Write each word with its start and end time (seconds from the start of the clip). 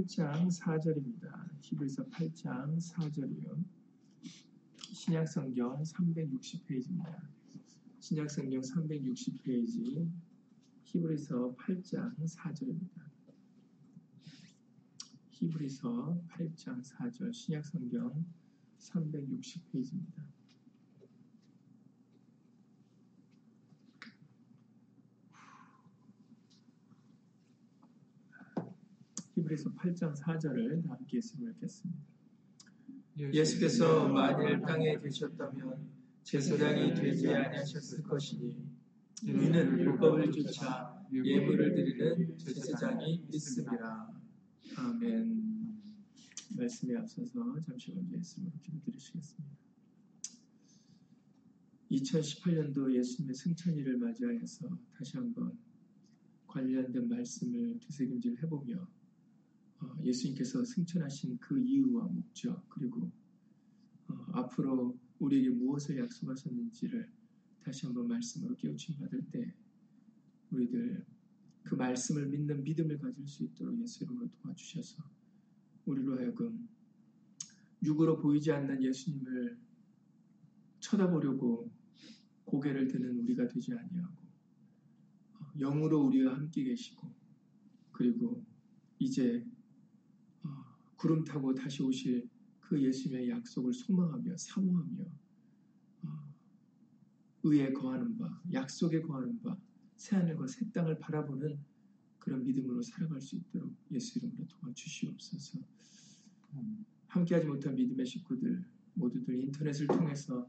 8장 0.00 0.48
4절입니다. 0.48 1.50
히브리서 1.60 2.06
8장 2.06 2.78
4절이요. 2.78 3.64
신약성경 4.80 5.82
360페이지입니다. 5.82 7.28
신약성경 7.98 8.62
360페이지 8.62 10.10
히브리서 10.84 11.54
8장 11.54 12.16
4절입니다. 12.16 13.10
히브리서 15.32 16.22
8장 16.28 16.82
4절 16.82 17.34
신약성경 17.34 18.24
360페이지입니다. 18.78 20.29
히브리서 29.50 29.72
8장 29.74 30.16
4절을 30.16 30.84
다 30.84 30.90
함께 30.90 31.18
읽겠습니다. 31.18 31.98
예수께서 33.18 34.08
만일 34.08 34.60
땅에 34.62 34.98
계셨다면 35.00 35.88
제사장이 36.22 36.94
되지 36.94 37.28
아니하셨을 37.28 38.02
것이니 38.04 38.64
이는 39.24 39.78
율법을 39.78 40.30
쫓아 40.30 41.04
예물을 41.12 41.74
드리는 41.74 42.38
제사장이 42.38 43.26
있습니다. 43.32 44.12
아멘. 44.76 45.50
말씀에 46.56 46.96
앞서서 46.96 47.60
잠시 47.60 47.92
먼저 47.92 48.16
예수님으로 48.16 48.56
기도드리시겠습니다. 48.62 49.50
2018년도 51.90 52.94
예수님의 52.94 53.34
승천일을 53.34 53.98
맞이하여서 53.98 54.78
다시 54.96 55.16
한번 55.16 55.58
관련된 56.46 57.08
말씀을 57.08 57.78
되새김질 57.80 58.38
해보며 58.42 58.76
어, 58.76 58.99
예수님께서 60.02 60.64
승천하신 60.64 61.38
그 61.38 61.58
이유와 61.58 62.04
목적 62.04 62.68
그리고 62.68 63.10
어, 64.08 64.14
앞으로 64.32 64.98
우리에게 65.18 65.50
무엇을 65.50 65.98
약속하셨는지를 65.98 67.10
다시 67.62 67.86
한번 67.86 68.08
말씀으로 68.08 68.56
깨우침 68.56 68.98
받을 68.98 69.22
때 69.30 69.54
우리들 70.50 71.04
그 71.62 71.74
말씀을 71.74 72.26
믿는 72.26 72.64
믿음을 72.64 72.98
가질 72.98 73.26
수 73.26 73.44
있도록 73.44 73.78
예수 73.80 74.04
이름으로 74.04 74.28
도와주셔서 74.30 75.04
우리로 75.84 76.18
하여금 76.18 76.68
육으로 77.82 78.18
보이지 78.18 78.50
않는 78.52 78.82
예수님을 78.82 79.58
쳐다보려고 80.80 81.70
고개를 82.44 82.88
드는 82.88 83.18
우리가 83.20 83.46
되지 83.48 83.72
아니하고 83.72 84.16
어, 85.34 85.52
영으로 85.58 86.06
우리와 86.06 86.34
함께 86.34 86.64
계시고 86.64 87.08
그리고 87.92 88.44
이제 88.98 89.46
구름 91.00 91.24
타고 91.24 91.54
다시 91.54 91.82
오실 91.82 92.28
그 92.60 92.80
예수님의 92.80 93.30
약속을 93.30 93.72
소망하며 93.72 94.36
사모하며 94.36 95.04
어, 96.02 96.34
의에 97.42 97.72
거하는 97.72 98.18
바, 98.18 98.42
약속에 98.52 99.00
거하는 99.00 99.40
바, 99.40 99.56
새하늘과 99.96 100.46
새 100.46 100.70
땅을 100.70 100.98
바라보는 100.98 101.58
그런 102.18 102.44
믿음으로 102.44 102.82
살아갈 102.82 103.20
수 103.20 103.36
있도록 103.36 103.74
예수 103.90 104.18
이름으로 104.18 104.46
도와주시옵소서. 104.46 105.58
함께하지 107.08 107.46
못한 107.46 107.74
믿음의 107.74 108.04
식구들 108.04 108.62
모두들 108.94 109.42
인터넷을 109.42 109.86
통해서 109.86 110.46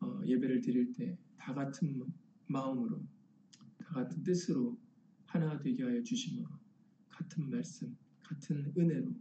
어, 0.00 0.22
예배를 0.24 0.62
드릴 0.62 0.92
때 0.94 1.18
다 1.42 1.52
같은 1.52 2.00
마음으로 2.46 3.04
다 3.78 3.94
같은 3.94 4.22
뜻으로 4.22 4.78
하나가 5.26 5.58
되게 5.58 5.82
하여 5.82 6.00
주심으로 6.00 6.48
같은 7.08 7.50
말씀, 7.50 7.96
같은 8.22 8.72
은혜로 8.78 9.12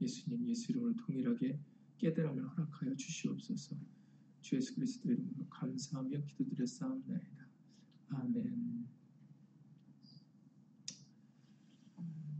예수님 0.00 0.46
예수 0.48 0.72
이름으로 0.72 0.94
동일하게 0.96 1.58
깨달음을 1.98 2.46
허락하여 2.48 2.94
주시옵소서. 2.94 3.76
주 4.40 4.56
예수 4.56 4.74
그리스도 4.74 5.10
이름으로 5.10 5.46
감사하며 5.50 6.24
기도드렸사옵나이다. 6.26 7.48
아멘. 8.10 8.88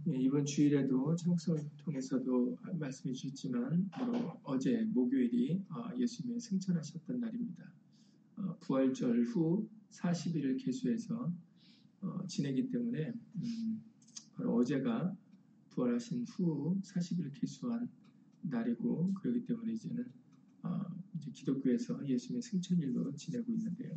예, 0.09 0.17
이번 0.17 0.47
주일에도 0.47 1.15
창성을 1.17 1.61
통해서도 1.77 2.57
말씀해 2.79 3.13
주셨지만 3.13 3.91
어, 4.01 4.41
어제 4.45 4.83
목요일이 4.85 5.63
어, 5.69 5.91
예수님의 5.99 6.41
승천하셨던 6.41 7.21
날입니다. 7.21 7.71
어, 8.37 8.57
부활절 8.61 9.25
후 9.25 9.69
40일을 9.91 10.65
계수해서 10.65 11.31
어, 12.01 12.27
지내기 12.27 12.71
때문에 12.71 13.13
음, 13.37 13.83
바로 14.35 14.55
어제가 14.55 15.15
부활하신 15.79 16.25
후 16.25 16.81
40일 16.83 17.33
기수한 17.33 17.89
날이고 18.43 19.15
그렇기 19.15 19.45
때문에 19.47 19.73
이제는 19.75 20.05
어, 20.65 20.85
이제 21.17 21.31
기독교에서 21.31 22.05
예수님의 22.05 22.43
승천일로 22.43 23.15
지내고 23.15 23.53
있는데요. 23.53 23.95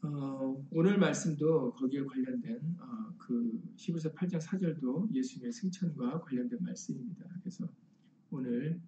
어, 0.00 0.66
오늘 0.70 0.98
말씀도 0.98 1.74
거기에 1.74 2.02
관련된 2.02 2.76
어, 2.80 3.14
그 3.18 3.60
히브리서 3.76 4.12
8장 4.12 4.40
4절도 4.40 5.12
예수님의 5.12 5.52
승천과 5.52 6.22
관련된 6.22 6.62
말씀입니다. 6.62 7.26
그래서 7.40 7.68
오늘 8.30 8.80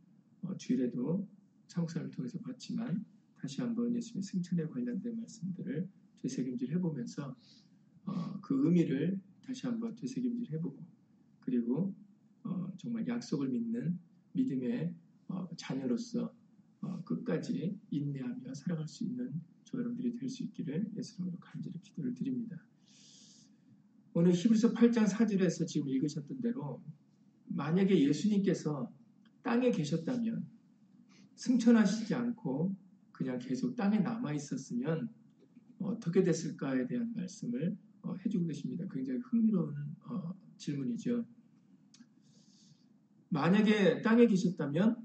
어, 0.42 0.56
주일에도 0.56 1.28
창국사를 1.66 2.10
통해서 2.10 2.38
봤지만 2.38 3.04
다시 3.34 3.60
한번 3.60 3.94
예수님의 3.94 4.22
승천에 4.22 4.66
관련된 4.68 5.18
말씀들을 5.20 5.88
되새김질 6.22 6.72
해보면서 6.72 7.36
어, 8.06 8.40
그 8.40 8.64
의미를 8.64 9.20
다시 9.46 9.66
한번 9.66 9.94
되새김질 9.94 10.52
해보고 10.54 10.84
그리고 11.40 11.94
어, 12.42 12.72
정말 12.76 13.06
약속을 13.06 13.48
믿는 13.48 13.98
믿음의 14.32 14.92
어, 15.28 15.48
자녀로서 15.56 16.34
어, 16.80 17.02
끝까지 17.04 17.78
인내하며 17.90 18.54
살아갈 18.54 18.86
수 18.86 19.04
있는 19.04 19.40
저 19.64 19.78
여러분들이 19.78 20.14
될 20.14 20.28
수 20.28 20.42
있기를 20.44 20.90
예수님으로 20.96 21.38
간절히 21.38 21.80
기도를 21.80 22.14
드립니다. 22.14 22.62
오늘 24.14 24.32
히브리서 24.32 24.72
8장 24.72 25.06
4절에서 25.06 25.66
지금 25.66 25.88
읽으셨던 25.88 26.40
대로 26.40 26.82
만약에 27.46 28.00
예수님께서 28.08 28.90
땅에 29.42 29.70
계셨다면 29.70 30.46
승천하시지 31.36 32.14
않고 32.14 32.74
그냥 33.12 33.38
계속 33.38 33.76
땅에 33.76 33.98
남아 33.98 34.32
있었으면 34.34 35.08
어떻게 35.78 36.22
됐을까에 36.22 36.86
대한 36.86 37.12
말씀을 37.14 37.76
어, 38.06 38.14
해주고 38.24 38.46
계십니다. 38.46 38.84
굉장히 38.90 39.18
흥미로운 39.20 39.74
어, 40.04 40.34
질문이죠. 40.56 41.24
만약에 43.28 44.02
땅에 44.02 44.26
계셨다면 44.26 44.96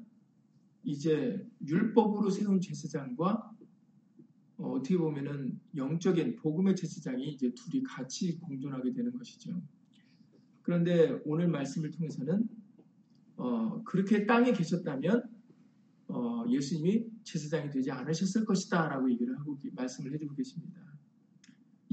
이제 0.83 1.43
율법으로 1.65 2.29
세운 2.29 2.61
제사장과 2.61 3.51
어, 4.57 4.81
떻게 4.83 4.97
보면은 4.97 5.59
영적인 5.75 6.35
복음의 6.35 6.75
제사장이 6.75 7.29
이제 7.29 7.51
둘이 7.55 7.83
같이 7.83 8.39
공존하게 8.39 8.93
되는 8.93 9.11
것이죠. 9.11 9.59
그런데 10.61 11.19
오늘 11.25 11.47
말씀을 11.47 11.89
통해서는 11.89 12.47
어, 13.37 13.83
그렇게 13.83 14.27
땅에 14.27 14.53
계셨다면 14.53 15.23
어, 16.09 16.43
예수님이 16.47 17.07
제사장이 17.23 17.71
되지 17.71 17.89
않으셨을 17.89 18.45
것이다라고 18.45 19.09
얘기를 19.11 19.39
하고 19.39 19.59
말씀을 19.73 20.13
해주고 20.13 20.35
계십니다. 20.35 20.90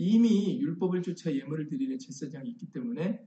이미 0.00 0.60
율법을 0.60 1.02
쫓아 1.02 1.34
예물을 1.34 1.66
드리는 1.66 1.98
제사장이 1.98 2.50
있기 2.50 2.70
때문에 2.70 3.20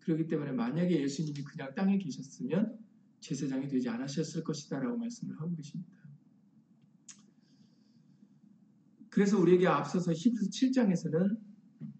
그렇기 0.00 0.26
때문에 0.26 0.52
만약에 0.52 1.00
예수님이 1.00 1.42
그냥 1.42 1.74
땅에 1.74 1.96
계셨으면 1.96 2.78
제사장이 3.20 3.66
되지 3.66 3.88
않으셨을 3.88 4.44
것이다라고 4.44 4.98
말씀을 4.98 5.40
하고 5.40 5.54
계십니다. 5.56 5.90
그래서 9.08 9.40
우리에게 9.40 9.66
앞서서 9.68 10.12
히브리서 10.12 10.50
7장에서는 10.50 11.38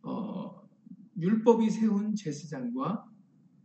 어, 0.02 0.68
율법이 1.16 1.70
세운 1.70 2.14
제사장과 2.14 3.10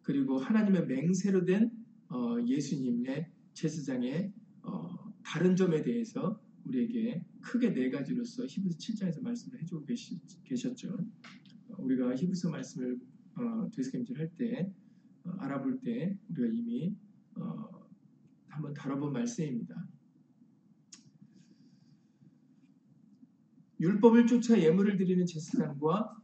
그리고 0.02 0.40
하나님의 0.40 0.88
맹세로 0.88 1.44
된 1.44 1.72
어, 2.08 2.38
예수님의 2.42 3.30
제사장의 3.52 4.32
어, 4.62 5.14
다른 5.26 5.58
점에 5.58 5.82
대해서 5.82 6.42
우리에게 6.64 7.26
크게 7.44 7.74
네 7.74 7.90
가지로서 7.90 8.46
히브리서 8.46 8.78
7장에서 8.78 9.22
말씀을 9.22 9.62
해주고 9.62 9.86
계시, 9.86 10.20
계셨죠. 10.46 10.98
우리가 11.78 12.16
히브리서 12.16 12.50
말씀을 12.50 13.00
어, 13.36 13.70
되새김질 13.74 14.18
할때 14.18 14.72
어, 15.26 15.32
알아볼 15.40 15.80
때 15.82 16.18
우리가 16.30 16.48
이미 16.54 16.96
어, 17.36 17.88
한번 18.48 18.74
다뤄본 18.74 19.14
말씀입니다. 19.14 19.88
율법을 23.80 24.28
쫓아 24.28 24.60
예물을 24.60 24.98
드리는 24.98 25.26
제사장과 25.26 26.16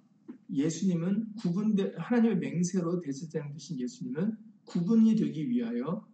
예수님은 0.51 1.33
구분되 1.35 1.95
하나님의 1.97 2.37
맹세로 2.39 3.01
대제사장 3.01 3.51
되신 3.51 3.79
예수님은 3.79 4.37
구분이 4.65 5.15
되기 5.15 5.49
위하여 5.49 6.07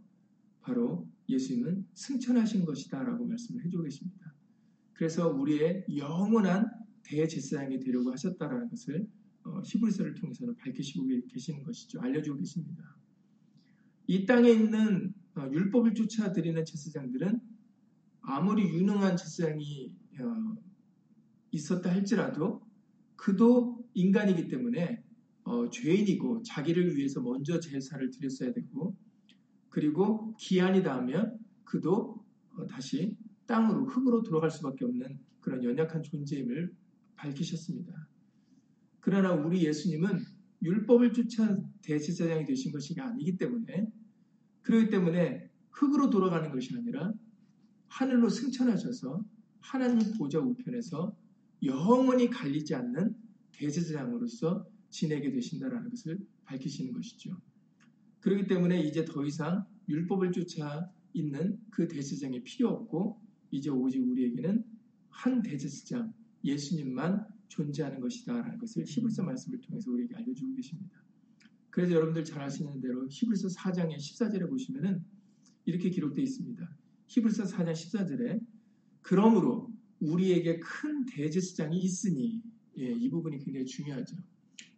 바로 0.61 1.07
예수님은 1.29 1.85
승천하신 1.93 2.65
것이다라고 2.65 3.25
말씀을 3.25 3.63
해주고 3.65 3.83
계십니다. 3.83 4.25
그래서 4.95 5.30
우리의 5.30 5.86
영원한 5.95 6.69
대제사장이 7.03 7.80
되려고 7.80 8.12
하셨다라는 8.12 8.69
것을 8.69 9.07
어, 9.44 9.62
히브리서를 9.63 10.15
통해서는 10.15 10.56
밝히시고 10.56 11.07
계시는 11.30 11.63
것이죠. 11.63 12.01
알려주고 12.01 12.39
계십니다. 12.39 12.95
이 14.07 14.25
땅에 14.25 14.50
있는 14.50 15.13
어, 15.36 15.47
율법을 15.51 15.94
쫓아 15.94 16.31
드리는 16.31 16.63
제사장들은 16.65 17.39
아무리 18.21 18.63
유능한 18.63 19.18
제사장이 19.18 19.94
어, 20.19 20.56
있었다 21.51 21.91
할지라도 21.91 22.65
그도 23.15 23.86
인간이기 23.94 24.48
때문에 24.48 25.03
어, 25.44 25.69
죄인이고 25.69 26.41
자기를 26.44 26.95
위해서 26.95 27.21
먼저 27.21 27.59
제사를 27.59 28.09
드렸어야 28.12 28.51
되고 28.51 28.95
그리고 29.69 30.36
기한이 30.38 30.81
닿으면 30.81 31.38
그도 31.65 32.25
어, 32.57 32.65
다시 32.65 33.15
땅으로 33.47 33.86
흙으로 33.86 34.24
돌아갈 34.24 34.50
수밖에 34.51 34.86
없는 34.86 35.19
그런 35.39 35.63
연약한 35.63 36.03
존재임을 36.03 36.74
밝히셨습니다. 37.15 38.07
그러나 39.00 39.33
우리 39.33 39.65
예수님은 39.65 40.24
율법을 40.63 41.13
쫓아 41.13 41.57
대제사장이 41.83 42.45
되신 42.45 42.71
것이 42.71 43.00
아니기 43.00 43.38
때문에 43.38 43.88
그렇기 44.63 44.89
때문에 44.89 45.50
흙으로 45.69 46.09
돌아가는 46.09 46.51
것이 46.51 46.75
아니라 46.75 47.13
하늘로 47.88 48.30
승천하셔서 48.30 49.24
하나님 49.59 50.18
보좌 50.18 50.39
우편에서 50.39 51.15
영원히 51.63 52.30
갈리지 52.30 52.74
않는 52.74 53.15
대제사장으로서 53.51 54.68
지내게 54.89 55.31
되신다라는 55.31 55.89
것을 55.89 56.18
밝히시는 56.45 56.94
것이죠. 56.94 57.39
그렇기 58.21 58.48
때문에 58.48 58.81
이제 58.81 59.06
더 59.06 59.24
이상 59.24 59.65
율법을 59.88 60.31
쫓아 60.31 60.89
있는 61.13 61.59
그 61.69 61.88
대제사장이 61.88 62.44
필요 62.44 62.69
없고 62.69 63.21
이제 63.51 63.69
오직 63.69 64.00
우리에게는 64.00 64.63
한 65.09 65.42
대제사장 65.42 66.13
예수님만 66.44 67.25
존재하는 67.47 68.00
것이다라는 68.00 68.57
것을 68.57 68.83
히브리서 68.86 69.24
말씀을 69.24 69.62
통해서 69.62 69.92
우리에게 69.92 70.15
알려주고 70.15 70.53
계십니다. 70.56 71.01
그래서 71.69 71.94
여러분들 71.94 72.24
잘 72.24 72.42
아시는 72.42 72.80
대로 72.81 73.07
히브리서 73.09 73.50
4장의 73.50 73.97
14절에 73.97 74.50
보시면은 74.50 75.03
이렇게 75.65 75.89
기록되어 75.89 76.24
있습니다. 76.24 76.77
히브리서 77.07 77.44
4장 77.44 77.74
14절에 77.74 78.39
그러므로 79.01 79.71
우리에게 80.00 80.59
큰 80.59 81.06
대제사장이 81.06 81.77
있으니 81.77 82.41
예, 82.77 82.91
이 82.91 83.09
부분이 83.09 83.39
굉장히 83.39 83.65
중요하죠. 83.65 84.18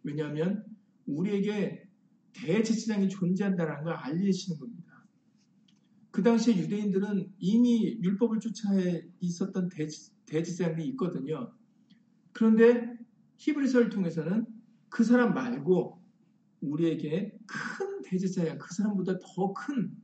왜냐하면 0.02 0.64
우리에게 1.06 1.88
대제사장이 2.32 3.08
존재한다는 3.08 3.84
걸 3.84 3.94
알리시는 3.94 4.58
겁니다. 4.58 4.77
그 6.18 6.24
당시에 6.24 6.56
유대인들은 6.56 7.34
이미 7.38 7.96
율법을 8.02 8.40
쫓아 8.40 8.70
있었던 9.20 9.68
대제사장이 10.26 10.84
있거든요. 10.88 11.52
그런데 12.32 12.98
히브리서를 13.36 13.88
통해서는 13.88 14.44
그 14.88 15.04
사람 15.04 15.32
말고 15.32 16.02
우리에게 16.60 17.38
큰 17.46 18.02
대제사장, 18.02 18.58
그 18.58 18.74
사람보다 18.74 19.20
더 19.20 19.54
큰 19.54 19.96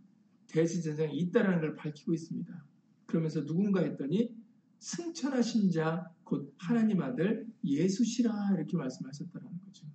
대제사장이 0.46 1.16
있다는 1.18 1.60
걸 1.60 1.74
밝히고 1.74 2.14
있습니다. 2.14 2.64
그러면서 3.06 3.44
누군가 3.44 3.80
했더니 3.80 4.36
승천하신 4.78 5.72
자, 5.72 6.08
곧 6.22 6.54
하나님 6.58 7.02
아들 7.02 7.44
예수시라 7.64 8.54
이렇게 8.56 8.76
말씀하셨다는 8.76 9.48
거죠. 9.64 9.88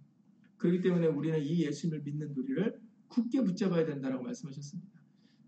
그렇기 0.58 0.82
때문에 0.82 1.08
우리는 1.08 1.42
이 1.42 1.64
예수님을 1.64 2.02
믿는 2.02 2.34
도리를 2.34 2.78
굳게 3.08 3.42
붙잡아야 3.42 3.86
된다고 3.86 4.22
말씀하셨습니다. 4.22 4.99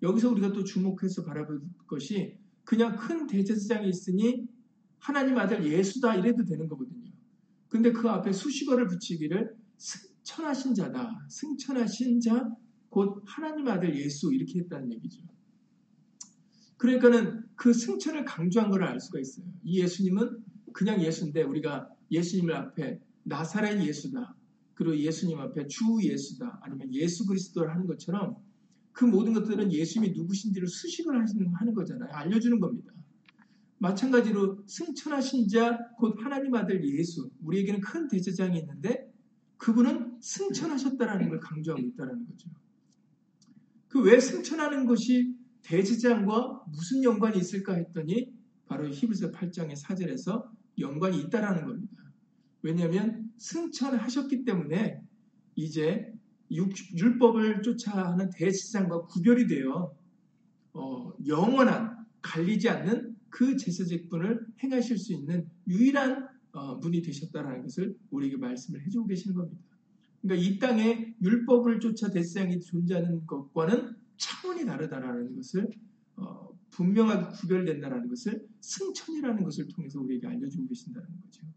여기서 0.01 0.29
우리가 0.31 0.51
또 0.53 0.63
주목해서 0.63 1.23
바라볼 1.25 1.61
것이 1.87 2.37
그냥 2.63 2.95
큰 2.95 3.27
대제사장이 3.27 3.89
있으니 3.89 4.47
하나님 4.99 5.37
아들 5.37 5.65
예수다 5.65 6.15
이래도 6.15 6.43
되는 6.45 6.67
거거든요. 6.67 7.11
근데 7.69 7.91
그 7.91 8.09
앞에 8.09 8.31
수식어를 8.31 8.87
붙이기를 8.87 9.55
승천하신 9.77 10.75
자다. 10.75 11.27
승천하신 11.29 12.19
자, 12.21 12.49
곧 12.89 13.23
하나님 13.25 13.67
아들 13.67 13.97
예수 13.97 14.33
이렇게 14.33 14.59
했다는 14.59 14.91
얘기죠. 14.93 15.23
그러니까는 16.77 17.43
그 17.55 17.73
승천을 17.73 18.25
강조한 18.25 18.69
걸 18.69 18.83
알 18.83 18.99
수가 18.99 19.19
있어요. 19.19 19.45
이 19.63 19.79
예수님은 19.81 20.43
그냥 20.73 21.01
예수인데 21.01 21.43
우리가 21.43 21.89
예수님을 22.11 22.53
앞에 22.55 22.99
나사렛 23.23 23.81
예수다. 23.85 24.35
그리고 24.73 24.97
예수님 24.97 25.39
앞에 25.39 25.67
주 25.67 25.83
예수다. 26.01 26.59
아니면 26.63 26.91
예수 26.93 27.25
그리스도를 27.27 27.71
하는 27.71 27.85
것처럼 27.87 28.35
그 28.91 29.05
모든 29.05 29.33
것들은 29.33 29.71
예수님이 29.71 30.13
누구신지를 30.13 30.67
수식을 30.67 31.15
하는 31.15 31.73
거잖아요. 31.73 32.11
알려주는 32.13 32.59
겁니다. 32.59 32.91
마찬가지로 33.77 34.63
승천하신 34.67 35.47
자, 35.47 35.79
곧 35.97 36.15
하나님 36.19 36.53
아들 36.53 36.87
예수, 36.97 37.31
우리에게는 37.41 37.81
큰 37.81 38.07
대제장이 38.07 38.59
있는데 38.59 39.11
그분은 39.57 40.17
승천하셨다라는 40.21 41.29
걸 41.29 41.39
강조하고 41.39 41.81
있다는 41.81 42.25
거죠. 42.27 42.49
그 43.87 43.99
왜 43.99 44.19
승천하는 44.19 44.85
것이 44.85 45.35
대제장과 45.63 46.65
무슨 46.71 47.03
연관이 47.03 47.37
있을까 47.37 47.73
했더니 47.73 48.31
바로 48.65 48.87
히브리서 48.87 49.31
8장의 49.31 49.75
4절에서 49.75 50.49
연관이 50.79 51.19
있다라는 51.21 51.65
겁니다. 51.65 52.03
왜냐하면 52.61 53.31
승천하셨기 53.37 54.45
때문에 54.45 55.01
이제 55.55 56.13
율법을 56.51 57.61
쫓아 57.61 58.11
하는 58.11 58.29
대제장과 58.33 59.05
구별이 59.05 59.47
되어 59.47 59.95
어, 60.73 61.13
영원한 61.27 62.05
갈리지 62.21 62.69
않는 62.69 63.15
그 63.29 63.57
제사직분을 63.57 64.45
행하실 64.63 64.97
수 64.97 65.13
있는 65.13 65.49
유일한 65.67 66.27
어, 66.51 66.79
분이 66.79 67.01
되셨다라는 67.01 67.63
것을 67.63 67.95
우리에게 68.09 68.37
말씀을 68.37 68.85
해주고 68.85 69.07
계시는 69.07 69.35
겁니다. 69.35 69.61
그러니까 70.21 70.47
이 70.47 70.59
땅에 70.59 71.15
율법을 71.21 71.79
쫓아 71.79 72.09
대세장이 72.09 72.59
존재하는 72.61 73.25
것과는 73.25 73.95
차원이 74.17 74.65
다르다라는 74.65 75.35
것을 75.35 75.69
어, 76.17 76.49
분명하게 76.71 77.31
구별된다라는 77.37 78.07
것을 78.09 78.45
승천이라는 78.59 79.43
것을 79.43 79.67
통해서 79.69 79.99
우리에게 80.01 80.27
알려주고 80.27 80.67
계신다는 80.67 81.07
거죠. 81.21 81.47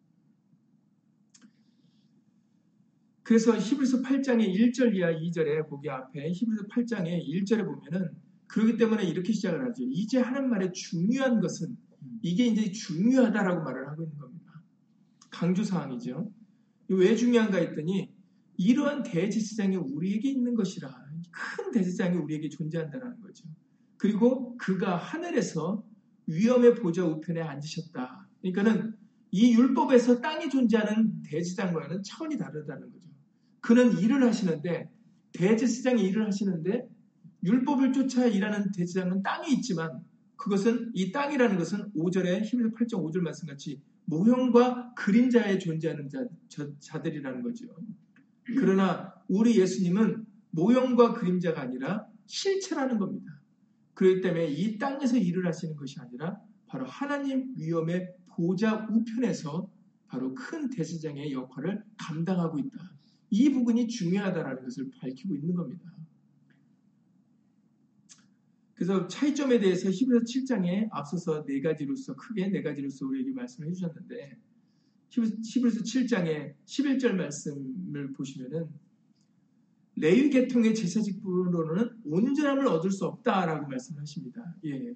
그래서 3.25 3.57
히브리서 3.57 4.03
8장의 4.03 4.55
1절 4.55 4.95
이하 4.95 5.11
2절에 5.11 5.69
보기 5.69 5.89
앞에 5.89 6.31
히브리서 6.31 6.67
8장의 6.67 7.27
1절에 7.27 7.65
보면은 7.65 8.11
그렇기 8.47 8.77
때문에 8.77 9.03
이렇게 9.05 9.33
시작을 9.33 9.67
하죠. 9.67 9.83
이제 9.83 10.21
하는 10.21 10.49
말의 10.51 10.73
중요한 10.75 11.41
것은 11.41 11.77
이게 12.23 12.47
이제 12.47 12.71
중요하다라고 12.71 13.65
말을 13.65 13.89
하고 13.89 14.03
있는 14.03 14.19
겁니다. 14.19 14.63
강조 15.31 15.65
사항이죠. 15.65 16.31
왜 16.89 17.17
중요한가 17.17 17.57
했더니 17.59 18.13
이러한 18.59 19.03
대제사장이 19.03 19.77
우리에게 19.77 20.31
있는 20.31 20.55
것이라 20.55 20.89
큰 21.31 21.73
대제사장이 21.73 22.19
우리에게 22.19 22.51
존재한다는 22.51 23.21
거죠. 23.21 23.49
그리고 23.97 24.57
그가 24.59 24.97
하늘에서 24.97 25.83
위엄의 26.27 26.75
보좌 26.75 27.05
우편에 27.05 27.41
앉으셨다. 27.41 28.29
그러니까는 28.43 28.97
이 29.31 29.55
율법에서 29.55 30.21
땅에 30.21 30.49
존재하는 30.49 31.23
대제사장과는 31.23 32.03
차원이 32.03 32.37
다르다는 32.37 32.93
거죠. 32.93 33.14
그는 33.65 33.99
일을 33.99 34.23
하시는데 34.23 34.91
대제사장이 35.33 36.03
일을 36.03 36.27
하시는데 36.27 36.87
율법을 37.43 37.95
쫓아 37.95 38.27
일하는 38.27 38.71
대제사장은 38.73 39.23
땅에 39.23 39.49
있지만 39.53 40.05
그것은 40.37 40.91
이 40.93 41.11
땅이라는 41.13 41.57
것은 41.57 41.93
5절에 41.95 42.45
히브리 42.45 42.73
8장 42.73 43.03
5절 43.03 43.21
말씀같이 43.21 43.81
모형과 44.05 44.93
그림자에 44.95 45.59
존재하는 45.59 46.11
자, 46.11 46.69
자들이라는 46.79 47.43
거죠. 47.43 47.75
그러나 48.45 49.15
우리 49.29 49.59
예수님은 49.59 50.27
모형과 50.51 51.15
그림자가 51.15 51.63
아니라 51.63 52.07
실체라는 52.27 52.99
겁니다. 52.99 53.41
그렇기 53.95 54.21
때문에 54.21 54.49
이 54.49 54.77
땅에서 54.77 55.17
일을 55.17 55.47
하시는 55.47 55.75
것이 55.75 55.99
아니라 56.01 56.39
바로 56.67 56.85
하나님 56.85 57.55
위엄의 57.57 58.13
보좌 58.27 58.87
우편에서 58.91 59.71
바로 60.09 60.35
큰 60.35 60.69
대제장의 60.69 61.33
역할을 61.33 61.83
감당하고 61.97 62.59
있다. 62.59 62.95
이 63.35 63.51
부분이 63.51 63.89
중요하다라는 63.89 64.63
것을 64.63 64.93
밝히고 64.93 65.35
있는 65.35 65.57
겁니다. 65.57 65.93
그래서 68.75 69.09
차이점에 69.09 69.59
대해서 69.59 69.91
히브리서 69.91 70.25
7장에 70.25 70.89
앞서서 70.93 71.45
네 71.45 71.61
가지로서 71.61 72.15
크게 72.15 72.49
네 72.49 72.63
가지로서 72.63 73.07
우리에게 73.07 73.33
말씀을 73.33 73.71
해주셨는데 73.71 74.39
히브리서 75.11 75.81
7장의 75.81 76.55
11절 76.65 77.15
말씀을 77.15 78.13
보시면은 78.13 78.69
레위 79.97 80.31
계통의 80.31 80.77
제사직분으로는 80.77 82.03
온전함을 82.05 82.69
얻을 82.69 82.93
수 82.93 83.05
없다라고 83.07 83.67
말씀하십니다. 83.67 84.57
예. 84.67 84.95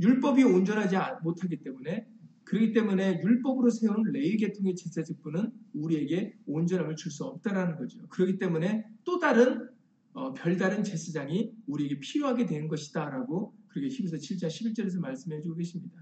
율법이 0.00 0.42
온전하지 0.42 0.96
못하기 1.22 1.62
때문에 1.62 2.08
그렇기 2.52 2.74
때문에 2.74 3.22
율법으로 3.22 3.70
세운 3.70 4.02
레위 4.12 4.36
계통의 4.36 4.76
제사 4.76 5.02
직분은 5.02 5.50
우리에게 5.72 6.36
온전함을 6.44 6.96
줄 6.96 7.10
수 7.10 7.24
없다라는 7.24 7.78
거죠. 7.78 8.06
그렇기 8.08 8.36
때문에 8.36 8.84
또 9.04 9.18
다른 9.18 9.70
어, 10.12 10.34
별다른 10.34 10.84
제사장이 10.84 11.50
우리에게 11.66 11.98
필요하게 11.98 12.44
된 12.44 12.68
것이다라고 12.68 13.54
그렇게 13.68 13.88
히브리서 13.88 14.18
7장 14.18 14.48
11절에서 14.48 15.00
말씀해 15.00 15.40
주고 15.40 15.56
계십니다. 15.56 15.96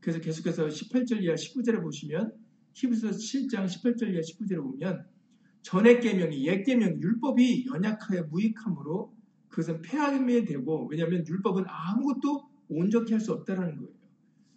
그래서 0.00 0.20
계속해서 0.20 0.66
18절 0.66 1.22
이하 1.22 1.34
19절에 1.34 1.80
보시면 1.80 2.34
히브리서 2.74 3.12
7장 3.12 3.64
18절 3.64 4.12
이하 4.12 4.20
19절에 4.20 4.62
보면 4.62 5.06
전액 5.62 6.02
계명이 6.02 6.46
옛 6.46 6.62
계명 6.64 7.00
율법이 7.00 7.68
연약하여 7.72 8.24
무익함으로 8.24 9.14
그것은 9.48 9.80
폐하게 9.80 10.44
되고 10.44 10.88
왜냐하면 10.88 11.26
율법은 11.26 11.64
아무것도 11.66 12.50
온전히 12.68 13.12
할수 13.12 13.32
없다라는 13.32 13.76
거예요. 13.76 13.95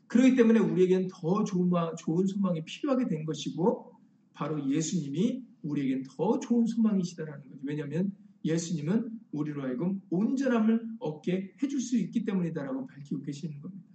그렇기 0.10 0.36
때문에 0.36 0.60
우리에겐 0.60 1.08
더 1.10 1.44
좋은, 1.44 1.70
좋은 1.98 2.25
소망이 2.25 2.66
필요하게 2.66 3.08
된 3.08 3.25
것이고 3.25 3.94
바로 4.34 4.68
예수님이 4.70 5.44
우리에겐 5.62 6.04
더 6.04 6.39
좋은 6.39 6.66
소망이시다라는 6.66 7.44
거죠. 7.44 7.60
왜냐하면 7.63 8.12
예수님은 8.44 9.20
우리로 9.32 9.63
하여금 9.63 10.01
온전함을 10.10 10.98
얻게 11.00 11.54
해줄 11.62 11.80
수 11.80 11.98
있기 11.98 12.25
때문이다라고 12.25 12.88
밝히고 12.88 13.22
계시는 13.22 13.62
겁니다. 13.62 13.86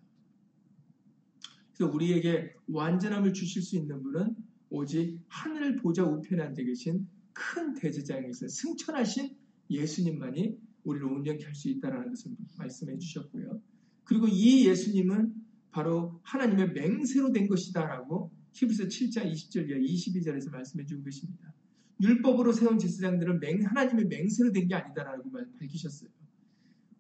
그래서 1.76 1.92
우리에게 1.92 2.54
완전함을 2.68 3.33
주실 3.33 3.62
수 3.62 3.76
있는 3.76 4.02
분은 4.02 4.37
오직 4.71 5.18
하늘 5.26 5.76
보좌 5.76 6.04
우편에 6.04 6.42
앉아 6.42 6.62
계신 6.62 7.09
큰 7.33 7.75
대제장에서 7.75 8.47
승천하신 8.47 9.37
예수님만이 9.68 10.56
우리를 10.85 11.06
온전히 11.06 11.42
할 11.42 11.54
수 11.54 11.68
있다라는 11.71 12.11
것을 12.11 12.33
말씀해 12.59 12.99
주셨고요. 12.99 13.61
그리고 14.04 14.28
이 14.28 14.68
예수님은 14.68 15.43
바로 15.75 16.21
하나님의 16.23 16.73
맹세로 16.73 17.33
된 17.33 17.49
것이다라고 17.49 18.31
히브리서 18.52 18.85
7장 18.85 19.33
20절 19.33 19.69
이하 19.69 19.78
22절에서 19.81 20.52
말씀해 20.52 20.87
주고 20.87 21.02
계십니다. 21.02 21.52
율법으로 22.00 22.52
세운 22.52 22.78
제사장들은 22.78 23.40
맹, 23.40 23.64
하나님의 23.64 24.07
맹세로 24.07 24.52
된 24.52 24.69
게 24.69 24.75
아니다라고 24.76 25.33
밝히셨어요. 25.59 26.09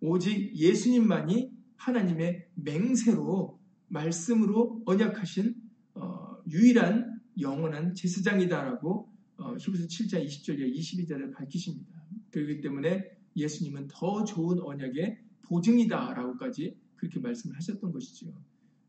오직 0.00 0.56
예수님만이 0.56 1.52
하나님의 1.76 2.48
맹세로 2.56 3.60
말씀으로 3.86 4.82
언약하신 4.86 5.54
어, 5.94 6.36
유일한 6.50 7.20
영원한 7.40 7.94
제사장이다라고 7.94 9.08
어, 9.36 9.56
히브리서 9.56 9.86
7장 9.86 10.26
20절 10.26 10.58
이하 10.58 10.66
22절에 10.66 11.32
밝히십니다. 11.32 11.92
그렇기 12.32 12.60
때문에 12.60 13.04
예수님은 13.36 13.86
더 13.86 14.24
좋은 14.24 14.58
언약의 14.60 15.20
보증이다라고까지 15.42 16.76
그렇게 16.96 17.20
말씀을 17.20 17.54
하셨던 17.54 17.92
것이죠. 17.92 18.34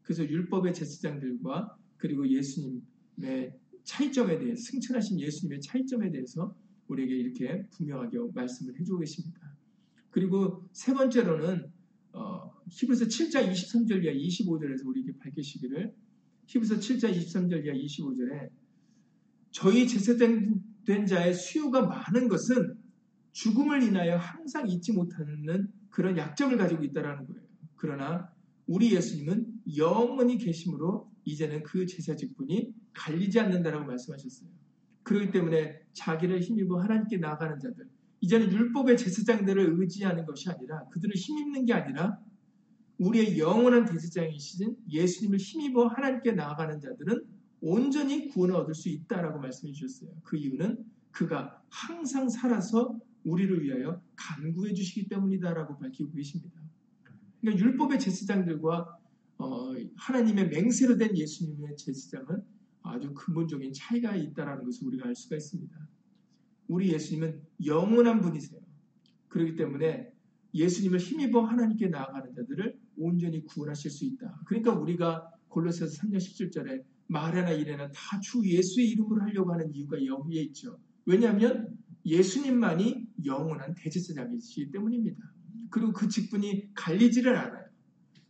그래서 0.06 0.24
율법의 0.24 0.74
제사장들과 0.74 1.78
그리고 1.98 2.28
예수님의 2.30 3.54
차이점에 3.84 4.40
대해 4.40 4.56
승천하신 4.56 5.20
예수님의 5.20 5.62
차이점에 5.62 6.12
대해서 6.12 6.56
우리에게 6.88 7.16
이렇게 7.16 7.68
분명하게 7.72 8.18
말씀을 8.34 8.80
해주고 8.80 9.00
계십니다. 9.00 9.58
그리고 10.12 10.68
세 10.72 10.94
번째로는 10.94 11.72
어, 12.14 12.54
히브리서 12.70 13.06
7장 13.06 13.52
23절 13.52 14.04
이하 14.04 14.14
25절에서 14.14 14.86
우리에게 14.86 15.18
밝히시기를 15.18 15.94
히브리서 16.48 16.76
7장 16.76 17.12
23절 17.12 17.66
이하 17.66 17.76
25절에 17.76 18.50
저희 19.52 19.88
제사된 19.88 20.62
자의 21.08 21.34
수요가 21.34 21.82
많은 21.82 22.28
것은 22.28 22.78
죽음을 23.32 23.82
인하여 23.82 24.18
항상 24.18 24.70
잊지 24.70 24.94
못하는 24.94 25.68
그런 25.90 26.16
약점을 26.16 26.56
가지고 26.58 26.84
있다라는 26.84 27.26
거예요. 27.26 27.42
그러나 27.76 28.35
우리 28.68 28.96
예수님은 28.96 29.62
영원히 29.78 30.38
계심으로 30.38 31.12
이제는 31.24 31.64
그 31.64 31.86
제사 31.86 32.16
직분이 32.16 32.74
갈리지 32.94 33.40
않는다라고 33.40 33.86
말씀하셨어요. 33.86 34.50
그렇기 35.04 35.32
때문에 35.32 35.80
자기를 35.94 36.42
힘입어 36.42 36.80
하나님께 36.80 37.18
나아가는 37.18 37.60
자들, 37.60 37.88
이제는 38.22 38.52
율법의 38.52 38.98
제사장들을 38.98 39.76
의지하는 39.80 40.26
것이 40.26 40.50
아니라 40.50 40.86
그들을 40.90 41.14
힘입는 41.16 41.66
게 41.66 41.74
아니라 41.74 42.20
우리의 42.98 43.38
영원한 43.38 43.86
대제장이신 43.86 44.78
예수님을 44.90 45.38
힘입어 45.38 45.88
하나님께 45.88 46.32
나아가는 46.32 46.80
자들은 46.80 47.26
온전히 47.62 48.30
구원을 48.30 48.56
얻을 48.56 48.74
수 48.74 48.90
있다라고 48.90 49.40
말씀해 49.40 49.74
주셨어요. 49.74 50.10
그 50.24 50.38
이유는 50.38 50.86
그가 51.12 51.62
항상 51.70 52.30
살아서 52.30 52.98
우리를 53.24 53.64
위하여 53.64 54.02
간구해 54.16 54.74
주시기 54.74 55.08
때문이다라고 55.08 55.78
밝히고 55.78 56.12
계십니다. 56.12 56.65
그러니까 57.46 57.64
율법의 57.64 58.00
제사장들과 58.00 58.98
어, 59.38 59.74
하나님의 59.98 60.50
맹세로 60.50 60.98
된 60.98 61.16
예수님의 61.16 61.78
제사장은 61.78 62.42
아주 62.82 63.14
근본적인 63.14 63.72
차이가 63.74 64.16
있다라는 64.16 64.66
것을 64.66 64.88
우리가 64.88 65.08
알 65.08 65.16
수가 65.16 65.36
있습니다. 65.36 65.88
우리 66.68 66.92
예수님은 66.92 67.42
영원한 67.66 68.22
분이세요. 68.22 68.60
그렇기 69.28 69.56
때문에 69.56 70.12
예수님을 70.56 71.00
힘입어 71.00 71.42
하나님께 71.42 71.90
나아가는 71.90 72.34
자들을 72.34 72.80
온전히 72.98 73.46
구원하실 73.46 73.92
수 73.92 74.06
있다. 74.06 74.42
그러니까 74.46 74.74
우리가 74.74 75.30
골로새서 75.50 76.02
3장 76.02 76.18
17절에 76.18 76.84
말이나 77.08 77.52
이래나 77.52 77.92
다 77.92 78.20
주 78.22 78.42
예수의 78.44 78.90
이름으로 78.90 79.22
하려고 79.22 79.54
하는 79.54 79.72
이유가 79.74 80.04
여기에 80.04 80.42
있죠. 80.44 80.80
왜냐하면 81.06 81.78
예수님만이 82.06 83.06
영원한 83.26 83.76
대제사장이시기 83.76 84.72
때문입니다. 84.72 85.35
그리고 85.70 85.94
그 85.94 86.08
직분이 86.08 86.74
갈리지를 86.74 87.36
않아요. 87.36 87.66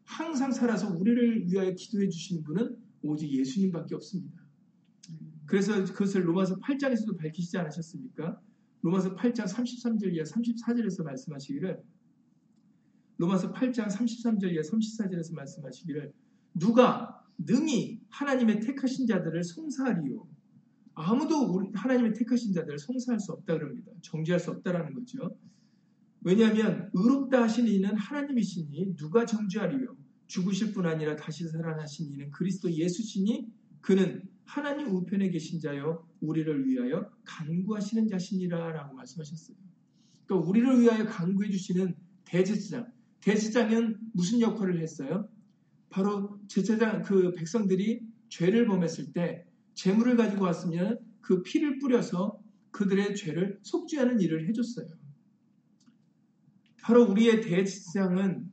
항상 0.04 0.52
살아서 0.52 0.94
우리를 0.94 1.48
위하여 1.48 1.72
기도해 1.74 2.10
주시는 2.10 2.44
분은 2.44 2.78
오직 3.02 3.32
예수님밖에 3.32 3.96
없습니다. 3.96 4.44
그래서 5.46 5.84
그것을 5.84 6.28
로마서 6.28 6.60
8장에서도 6.60 7.18
밝히시지 7.18 7.58
않으셨습니까? 7.58 8.40
로마서 8.82 9.16
8장 9.16 9.46
33절 9.46 10.14
이하 10.14 10.24
34절에서 10.24 11.04
말씀하시기를 11.04 11.82
로마서 13.18 13.54
8장 13.54 13.88
33절 13.88 14.54
이하 14.54 14.62
34절에서 14.62 15.36
말씀하시기를 15.36 16.14
누가 16.56 17.24
능히 17.38 18.00
하나님의 18.10 18.62
택하신 18.62 19.08
자들을 19.08 19.44
송사하리요 19.44 20.28
아무도 20.96 21.62
하나님의 21.74 22.14
택하신 22.14 22.54
자들을 22.54 22.80
송사할 22.80 23.20
수 23.20 23.34
없다 23.34 23.58
그럽니다. 23.58 23.92
정죄할 24.02 24.40
수 24.40 24.52
없다라는 24.52 24.94
거죠. 24.94 25.38
왜냐하면 26.26 26.90
의롭다 26.94 27.44
하신 27.44 27.68
이는 27.68 27.96
하나님이시니 27.96 28.96
누가 28.96 29.28
정죄하리요? 29.28 29.96
죽으실 30.26 30.74
뿐 30.74 30.88
아니라 30.88 31.16
다시 31.16 31.48
살아나신 31.48 32.12
이는 32.12 32.32
그리스도 32.32 32.72
예수시니 32.72 33.48
그는 33.80 34.24
하나님 34.44 34.88
우편에 34.88 35.30
계신 35.30 35.60
자여 35.60 36.04
우리를 36.22 36.68
위하여 36.68 37.12
간구하시는 37.26 38.08
자신이라라고 38.08 38.96
말씀하셨어요. 38.96 39.56
그러니까 40.26 40.50
우리를 40.50 40.82
위하여 40.82 41.06
간구해 41.06 41.52
주시는 41.52 41.96
대제사장. 42.26 42.92
대제사장은 43.22 43.98
무슨 44.14 44.42
역할을 44.42 44.82
했어요? 44.82 45.30
바로 45.92 46.40
제사장 46.48 47.04
그 47.04 47.34
백성들이 47.34 48.02
죄를 48.30 48.66
범했을 48.66 49.14
때 49.14 49.46
재물을 49.76 50.16
가지고 50.18 50.46
왔으면 50.46 50.98
그 51.22 51.44
피를 51.44 51.78
뿌려서 51.78 52.40
그들의 52.72 53.16
죄를 53.16 53.60
속죄하는 53.62 54.20
일을 54.22 54.50
해줬어요. 54.50 55.05
바로 56.86 57.04
우리의 57.10 57.42
대제사장은 57.42 58.52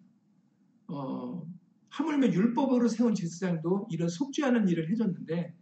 어, 0.89 1.47
하물며 1.91 2.33
율법으로 2.33 2.89
세운 2.89 3.15
제사장도 3.15 3.89
이런 3.91 4.09
속죄하는 4.09 4.69
일을 4.69 4.91
해줬는데 4.91 5.55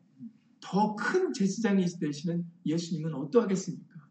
더 0.61 0.95
큰 0.95 1.33
제사장이 1.33 1.85
되시는 2.01 2.47
예수님은 2.65 3.13
어떠하겠습니까? 3.15 4.07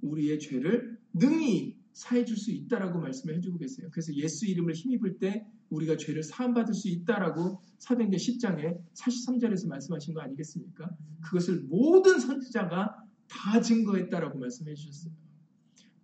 우리의 0.00 0.38
죄를 0.38 0.98
능히 1.12 1.76
사해 1.92 2.24
줄 2.24 2.38
수 2.38 2.50
있다라고 2.50 2.98
말씀을 2.98 3.36
해주고 3.36 3.58
계세요. 3.58 3.90
그래서 3.92 4.14
예수 4.14 4.46
이름을 4.46 4.72
힘입을 4.72 5.18
때 5.18 5.46
우리가 5.68 5.98
죄를 5.98 6.22
사함받을 6.22 6.72
수 6.72 6.88
있다라고 6.88 7.60
사도행전 7.78 8.18
10장에 8.18 8.78
43절에서 8.94 9.68
말씀하신 9.68 10.14
거 10.14 10.22
아니겠습니까? 10.22 10.88
그것을 11.20 11.64
모든 11.68 12.18
선지자가 12.18 13.04
다 13.28 13.60
증거했다라고 13.60 14.38
말씀해 14.38 14.72
주셨어요. 14.72 15.12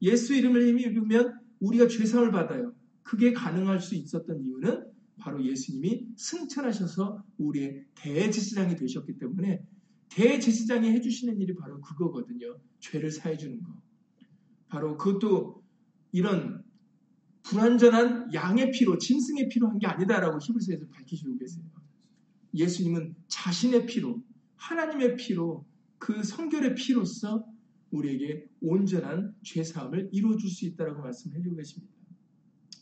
예수 0.03 0.35
이름을 0.35 0.69
힘입으면 0.69 1.38
우리가 1.61 1.89
죄사함을 1.89 2.33
받아요. 2.33 2.75
그게 3.03 3.33
가능할 3.33 3.81
수 3.81 3.95
있었던 3.95 4.43
이유는 4.43 4.85
바로 5.19 5.45
예수님이 5.45 6.07
승천하셔서 6.17 7.25
우리의 7.39 7.85
대제사장이 7.97 8.77
되셨기 8.77 9.19
때문에 9.19 9.63
대제사장이 10.11 10.91
해주시는 10.91 11.41
일이 11.41 11.55
바로 11.55 11.81
그거거든요. 11.81 12.59
죄를 12.81 13.11
사해 13.11 13.37
주는 13.37 13.63
거. 13.63 13.73
바로 14.69 14.97
그것도 14.97 15.63
이런 16.13 16.63
불완전한 17.43 18.33
양의 18.35 18.71
피로, 18.73 18.99
짐승의 18.99 19.49
피로 19.49 19.69
한 19.69 19.79
게 19.79 19.87
아니다라고 19.87 20.39
히브리서에서 20.41 20.87
밝히시고 20.89 21.39
계세요. 21.39 21.65
예수님은 22.55 23.15
자신의 23.29 23.87
피로, 23.87 24.23
하나님의 24.57 25.17
피로, 25.17 25.67
그 25.99 26.23
성결의 26.23 26.75
피로서 26.75 27.45
우리에게 27.91 28.47
온전한 28.61 29.35
죄사함을 29.43 30.11
이루어줄 30.13 30.51
수 30.51 30.67
있다라고 30.67 31.03
말씀해 31.03 31.41
주고 31.43 31.57
계십니다. 31.57 31.95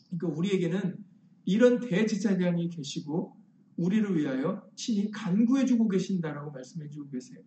그러니까 0.09 0.39
우리에게는 0.39 0.97
이런 1.45 1.79
대제사장이 1.79 2.69
계시고 2.69 3.37
우리를 3.77 4.17
위하여 4.17 4.67
친히 4.75 5.09
간구해 5.11 5.65
주고 5.65 5.87
계신다라고 5.87 6.51
말씀해 6.51 6.89
주고 6.89 7.09
계세요. 7.09 7.39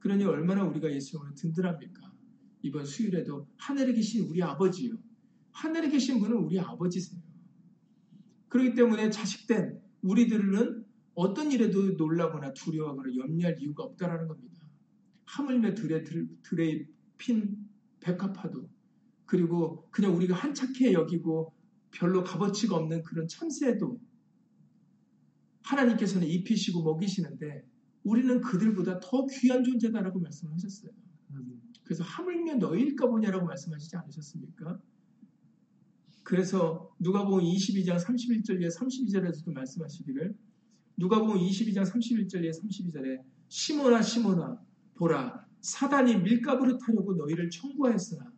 그러니 0.00 0.24
얼마나 0.24 0.64
우리가 0.64 0.92
예수님을 0.92 1.34
든든합니까? 1.36 2.12
이번 2.62 2.84
수요일에도 2.84 3.48
하늘에 3.56 3.92
계신 3.92 4.26
우리 4.26 4.42
아버지요. 4.42 4.94
하늘에 5.52 5.88
계신 5.88 6.18
분은 6.18 6.36
우리 6.36 6.58
아버지세요. 6.58 7.20
그렇기 8.48 8.74
때문에 8.74 9.10
자식된 9.10 9.80
우리들은 10.02 10.84
어떤 11.14 11.52
일에도 11.52 11.92
놀라거나 11.92 12.52
두려워하거나 12.52 13.14
염려할 13.16 13.58
이유가 13.60 13.84
없다라는 13.84 14.28
겁니다. 14.28 14.62
하물며 15.24 15.74
들에, 15.74 16.02
들, 16.02 16.28
들에 16.42 16.86
핀 17.18 17.68
백합화도 18.00 18.68
그리고 19.26 19.88
그냥 19.90 20.14
우리가 20.16 20.34
한착해 20.34 20.92
여기고 20.92 21.54
별로 21.90 22.24
값어치가 22.24 22.76
없는 22.76 23.02
그런 23.02 23.28
참새도 23.28 24.00
하나님께서는 25.62 26.26
입히시고 26.26 26.82
먹이시는데 26.82 27.64
우리는 28.04 28.40
그들보다 28.40 29.00
더 29.00 29.26
귀한 29.26 29.62
존재다라고 29.62 30.20
말씀을 30.20 30.52
하셨어요. 30.54 30.90
그래서 31.84 32.04
하물며 32.04 32.54
너희일까 32.56 33.06
보냐라고 33.06 33.46
말씀하시지 33.46 33.96
않으셨습니까? 33.96 34.80
그래서 36.22 36.94
누가복음 37.00 37.40
22장 37.42 37.98
31절에 37.98 38.74
32절에서도 38.74 39.52
말씀하시기를 39.52 40.34
누가복음 40.96 41.36
22장 41.36 41.84
31절에 41.84 42.50
32절에 42.50 43.22
시몬아 43.48 44.02
시몬아 44.02 44.60
보라 45.02 45.44
사단이 45.60 46.18
밀가부를 46.18 46.78
타려고 46.78 47.14
너희를 47.14 47.50
청구하였으나 47.50 48.32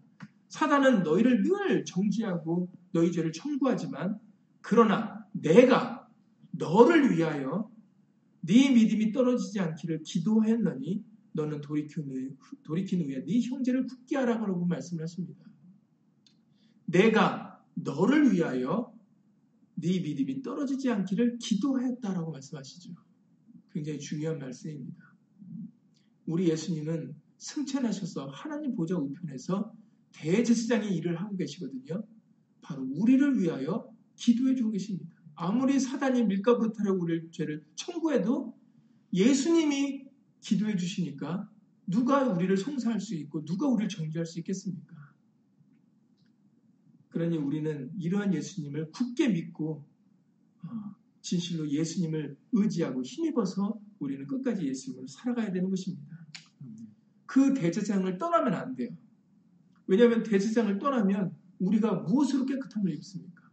사단은 0.48 1.02
너희를 1.02 1.42
늘 1.42 1.84
정지하고 1.84 2.70
너희 2.92 3.12
죄를 3.12 3.32
청구하지만 3.32 4.18
그러나 4.62 5.26
내가 5.32 6.08
너를 6.52 7.10
위하여 7.10 7.70
네 8.40 8.70
믿음이 8.70 9.12
떨어지지 9.12 9.60
않기를 9.60 10.02
기도하였느니 10.04 11.04
너는 11.32 11.60
돌이킨 11.60 12.04
후에, 12.04 12.30
돌이킨 12.62 13.02
후에 13.02 13.24
네 13.24 13.40
형제를 13.40 13.86
굳게 13.86 14.16
하라고 14.16 14.64
말씀을 14.64 15.02
하십니다. 15.02 15.44
내가 16.86 17.62
너를 17.74 18.32
위하여 18.32 18.94
네 19.74 20.00
믿음이 20.00 20.42
떨어지지 20.42 20.90
않기를 20.90 21.38
기도하였다라고 21.38 22.30
말씀하시죠. 22.30 22.94
굉장히 23.72 23.98
중요한 23.98 24.38
말씀입니다. 24.38 25.13
우리 26.26 26.48
예수님은 26.48 27.14
승천하셔서 27.38 28.28
하나님 28.28 28.74
보좌 28.74 28.96
우편에서 28.96 29.72
대제사장의 30.12 30.94
일을 30.96 31.20
하고 31.20 31.36
계시거든요. 31.36 32.04
바로 32.62 32.86
우리를 32.96 33.40
위하여 33.40 33.88
기도해 34.16 34.54
주고 34.54 34.70
계십니다. 34.70 35.14
아무리 35.34 35.78
사단이 35.78 36.24
밀가부로 36.24 36.72
타려 36.72 36.92
우리를 36.92 37.30
죄를 37.32 37.64
청구해도 37.74 38.56
예수님이 39.12 40.04
기도해 40.40 40.76
주시니까 40.76 41.50
누가 41.86 42.26
우리를 42.28 42.56
송사할 42.56 43.00
수 43.00 43.14
있고 43.16 43.44
누가 43.44 43.68
우리를 43.68 43.88
정죄할 43.88 44.24
수 44.24 44.38
있겠습니까? 44.38 44.94
그러니 47.10 47.36
우리는 47.36 47.92
이러한 47.98 48.34
예수님을 48.34 48.90
굳게 48.90 49.28
믿고 49.28 49.86
어, 50.62 50.94
진실로 51.20 51.68
예수님을 51.70 52.36
의지하고 52.52 53.02
힘입어서 53.02 53.78
우리는 53.98 54.26
끝까지 54.26 54.66
예수님으로 54.66 55.06
살아가야 55.06 55.52
되는 55.52 55.70
것입니다. 55.70 56.26
그 57.26 57.54
대제장을 57.54 58.18
떠나면 58.18 58.54
안 58.54 58.74
돼요. 58.74 58.90
왜냐하면 59.86 60.22
대제장을 60.22 60.78
떠나면 60.78 61.36
우리가 61.58 61.94
무엇으로 61.94 62.46
깨끗함을 62.46 62.92
입습니까? 62.94 63.50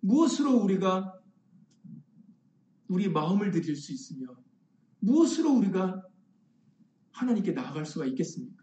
무엇으로 0.00 0.56
우리가 0.62 1.18
우리 2.88 3.08
마음을 3.08 3.50
드릴 3.50 3.76
수 3.76 3.92
있으며 3.92 4.36
무엇으로 5.00 5.52
우리가 5.52 6.06
하나님께 7.12 7.52
나아갈 7.52 7.84
수가 7.84 8.06
있겠습니까? 8.06 8.58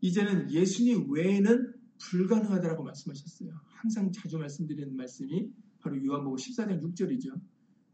이제는 0.00 0.50
예수님 0.50 1.10
외에는 1.10 1.74
불가능하다라고 1.98 2.84
말씀하셨어요. 2.84 3.50
항상 3.64 4.12
자주 4.12 4.38
말씀드리는 4.38 4.94
말씀이 4.94 5.50
바로 5.80 6.04
요한복음 6.04 6.36
14장 6.36 6.82
6절이죠. 6.82 7.40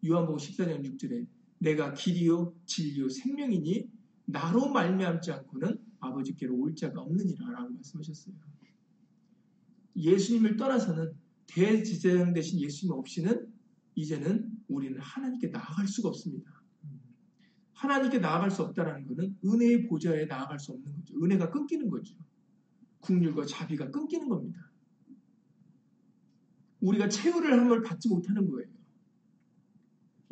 요한복음 0.07 0.39
14장 0.39 0.85
6절에 0.85 1.27
내가 1.59 1.93
길이요 1.93 2.55
진리요 2.67 3.09
생명이니 3.09 3.91
나로 4.27 4.69
말미암지 4.69 5.31
않고는 5.33 5.79
아버지께로 6.01 6.57
올 6.57 6.75
자가 6.75 7.01
없느니라라고 7.03 7.71
말씀하셨어요. 7.71 8.35
예수님을 9.97 10.57
떠나서는 10.57 11.13
대지제장 11.47 12.33
대신 12.33 12.61
예수님 12.61 12.93
없이는 12.93 13.53
이제는 13.95 14.51
우리는 14.69 14.99
하나님께 15.01 15.49
나아갈 15.49 15.87
수가 15.87 16.09
없습니다. 16.09 16.51
하나님께 17.75 18.19
나아갈 18.19 18.51
수 18.51 18.63
없다라는 18.63 19.07
것은 19.07 19.37
은혜의 19.45 19.89
보좌에 19.89 20.27
나아갈 20.27 20.59
수 20.59 20.73
없는 20.73 20.93
거죠. 20.95 21.23
은혜가 21.23 21.51
끊기는 21.51 21.89
거죠. 21.89 22.15
국률과 23.01 23.47
자비가 23.47 23.91
끊기는 23.91 24.29
겁니다. 24.29 24.71
우리가 26.81 27.09
최후를 27.09 27.53
함을 27.53 27.83
받지 27.83 28.09
못하는 28.09 28.51
거예요. 28.51 28.69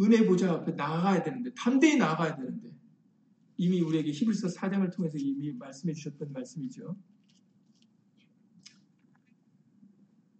은혜 0.00 0.24
보좌 0.24 0.52
앞에 0.52 0.72
나아가야 0.72 1.22
되는데 1.22 1.50
담대히 1.54 1.96
나아가야 1.96 2.37
되는데 2.37 2.70
이미 3.56 3.80
우리에게 3.80 4.12
히브리서 4.12 4.48
4장을 4.48 4.92
통해서 4.94 5.18
이미 5.18 5.52
말씀해 5.52 5.92
주셨던 5.92 6.32
말씀이죠. 6.32 6.96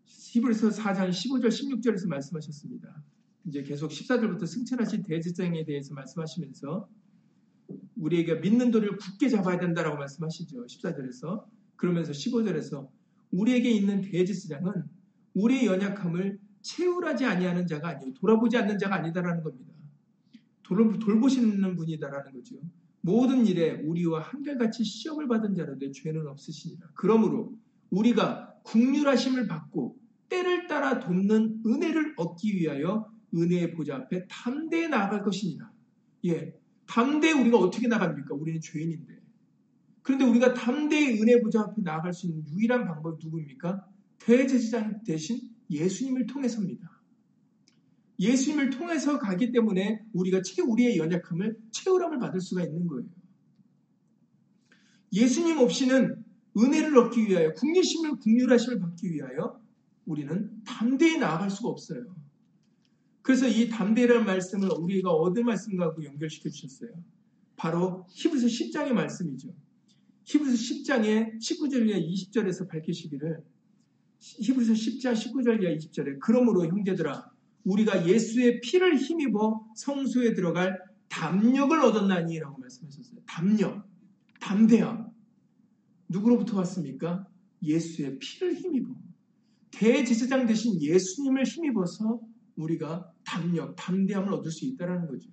히브리서 0.05 0.69
4장 0.69 1.11
15절 1.11 1.49
16절에서 1.49 2.07
말씀하셨습니다. 2.09 3.03
이제 3.47 3.63
계속 3.63 3.91
14절부터 3.91 4.47
승천하신 4.47 5.03
대제장에 5.03 5.65
대해서 5.65 5.95
말씀하시면서 5.95 6.89
우리에게 7.97 8.37
믿는 8.37 8.71
도를 8.71 8.97
굳게 8.97 9.29
잡아야 9.29 9.59
된다라고 9.59 9.97
말씀하시죠. 9.97 10.67
14절에서. 10.67 11.45
그러면서 11.77 12.13
15절에서 12.13 12.89
우리에게 13.31 13.71
있는 13.71 14.03
대제사장은 14.03 14.85
우리의 15.35 15.67
연약함을 15.67 16.39
채울하지 16.63 17.25
아니하는 17.25 17.67
자가 17.67 17.89
아니요 17.89 18.13
돌아보지 18.15 18.57
않는 18.57 18.79
자가 18.79 18.97
아니다라는 18.97 19.43
겁니다. 19.43 19.73
돌, 20.63 20.99
돌보시는 20.99 21.77
분이다라는 21.77 22.33
거죠. 22.33 22.57
모든 23.01 23.47
일에 23.47 23.81
우리와 23.83 24.21
한결같이 24.21 24.85
시험을 24.85 25.29
받은 25.29 25.55
자라되 25.55 25.93
죄는 25.93 26.27
없으시니라. 26.27 26.89
그러므로 26.95 27.55
우리가 27.91 28.55
국률하심을 28.65 29.47
받고 29.47 29.97
때를 30.29 30.67
따라 30.67 30.99
돕는 31.01 31.63
은혜를 31.65 32.15
얻기 32.19 32.55
위하여 32.55 33.11
은혜의 33.35 33.73
보좌 33.73 33.97
앞에 33.97 34.27
담대히 34.29 34.89
나아갈 34.89 35.23
것이니라. 35.23 35.71
예, 36.27 36.55
담대히 36.87 37.33
우리가 37.33 37.59
어떻게 37.59 37.89
나갑니까? 37.89 38.35
우리는 38.35 38.61
죄인인데. 38.61 39.19
그런데 40.03 40.25
우리가 40.25 40.55
담대히 40.55 41.21
은혜 41.21 41.41
보좌 41.41 41.61
앞에 41.61 41.83
나아갈 41.83 42.13
수 42.13 42.27
있는 42.27 42.47
유일한 42.49 42.87
방법이 42.87 43.25
누구입니까? 43.25 43.87
대제사장 44.19 45.03
대신 45.05 45.39
예수님을 45.71 46.27
통해서입니다. 46.27 46.99
예수님을 48.21 48.71
통해서 48.71 49.19
가기 49.19 49.53
때문에 49.53 50.05
우리가 50.13 50.43
채 50.43 50.63
우리의 50.63 50.99
연약함을 50.99 51.57
채우람을 51.71 52.19
받을 52.19 52.41
수가 52.41 52.65
있는 52.65 52.87
거예요. 52.87 53.09
예수님 55.13 55.59
없이는 55.59 56.25
은혜를 56.57 56.97
얻기 56.99 57.29
위하여 57.29 57.53
국리심을 57.55 58.19
국률하심을 58.19 58.81
받기 58.81 59.11
위하여 59.11 59.61
우리는 60.05 60.63
담대히 60.65 61.19
나아갈 61.19 61.51
수가 61.51 61.69
없어요. 61.69 62.17
그래서 63.23 63.47
이 63.47 63.69
담대라는 63.69 64.25
말씀을 64.25 64.71
우리가 64.71 65.15
어느 65.15 65.41
말씀과 65.41 65.95
연결시켜 66.03 66.49
주셨어요. 66.49 66.91
바로 67.57 68.07
히브리서 68.11 68.47
10장의 68.47 68.93
말씀이죠. 68.93 69.55
히브리서 70.25 70.57
10장의 70.57 71.39
19절이나 71.39 72.03
20절에서 72.03 72.69
밝히시기를 72.69 73.45
히브리서 74.19 74.73
10장 74.73 75.13
19절 75.15 75.63
이하 75.63 75.73
20절에 75.75 76.19
그러므로 76.21 76.67
형제들아 76.67 77.31
우리가 77.65 78.09
예수의 78.09 78.61
피를 78.61 78.97
힘입어 78.97 79.67
성소에 79.77 80.35
들어갈 80.35 80.79
담력을 81.09 81.79
얻었나니라고 81.81 82.59
말씀하셨어요. 82.59 83.21
담력, 83.27 83.89
담대함. 84.41 85.11
누구로부터 86.09 86.57
왔습니까? 86.59 87.27
예수의 87.63 88.19
피를 88.19 88.55
힘입어. 88.55 88.95
대제사장 89.71 90.47
대신 90.47 90.81
예수님을 90.81 91.45
힘입어서 91.45 92.21
우리가 92.57 93.13
담력, 93.25 93.77
담대함을 93.77 94.33
얻을 94.33 94.51
수 94.51 94.65
있다는 94.65 95.07
거죠. 95.07 95.29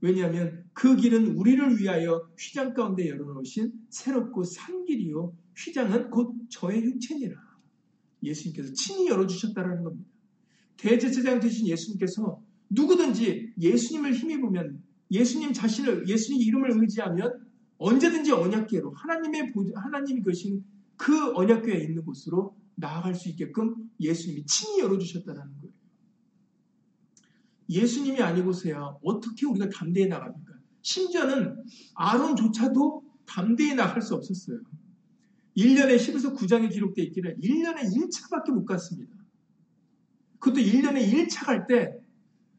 왜냐하면 0.00 0.64
그 0.72 0.96
길은 0.96 1.36
우리를 1.36 1.78
위하여 1.80 2.28
휘장 2.38 2.74
가운데 2.74 3.08
열어놓으신 3.08 3.72
새롭고 3.88 4.44
산 4.44 4.84
길이요. 4.84 5.34
휘장은 5.56 6.10
곧 6.10 6.34
저의 6.50 6.82
육체니라. 6.84 7.45
예수님께서 8.26 8.72
친히 8.74 9.08
열어주셨다는 9.08 9.82
겁니다. 9.82 10.08
대제사장 10.76 11.40
되신 11.40 11.66
예수님께서 11.66 12.42
누구든지 12.70 13.52
예수님을 13.58 14.14
힘입으면 14.14 14.82
예수님 15.10 15.52
자신을 15.52 16.08
예수님 16.08 16.42
이름을 16.42 16.82
의지하면 16.82 17.46
언제든지 17.78 18.32
언약궤로 18.32 18.92
하나님의 18.92 19.52
하나님이 19.74 20.22
계신 20.22 20.64
그 20.96 21.32
언약궤에 21.34 21.82
있는 21.84 22.04
곳으로 22.04 22.56
나아갈 22.74 23.14
수 23.14 23.28
있게끔 23.28 23.90
예수님이 24.00 24.44
친히 24.46 24.80
열어주셨다는 24.80 25.40
거예요. 25.40 25.76
예수님이 27.68 28.22
아니고서야 28.22 28.98
어떻게 29.02 29.46
우리가 29.46 29.68
담대히 29.70 30.06
나갑니까? 30.06 30.54
심지어는 30.82 31.64
아론조차도 31.94 33.02
담대히 33.26 33.74
나갈 33.74 34.00
수 34.02 34.14
없었어요. 34.14 34.60
1년에 35.56 35.96
10에서 35.96 36.36
9장에 36.36 36.70
기록되어 36.72 37.04
있기를 37.06 37.38
1년에 37.42 37.82
1차밖에 37.94 38.52
못 38.52 38.64
갔습니다. 38.66 39.16
그것도 40.38 40.60
1년에 40.60 41.10
1차 41.10 41.46
갈 41.46 41.66
때 41.66 41.98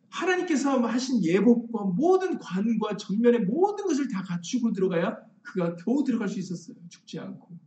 하나님께서 0.09 0.79
하신 0.79 1.23
예복과 1.23 1.85
모든 1.85 2.37
관과 2.39 2.97
전면의 2.97 3.41
모든 3.41 3.85
것을 3.85 4.07
다 4.07 4.23
갖추고 4.23 4.71
들어가야 4.71 5.17
그가 5.41 5.75
겨우 5.75 6.03
들어갈 6.03 6.27
수 6.27 6.39
있었어요. 6.39 6.75
죽지 6.89 7.19
않고. 7.19 7.57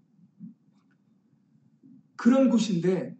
그런 2.16 2.50
곳인데 2.50 3.16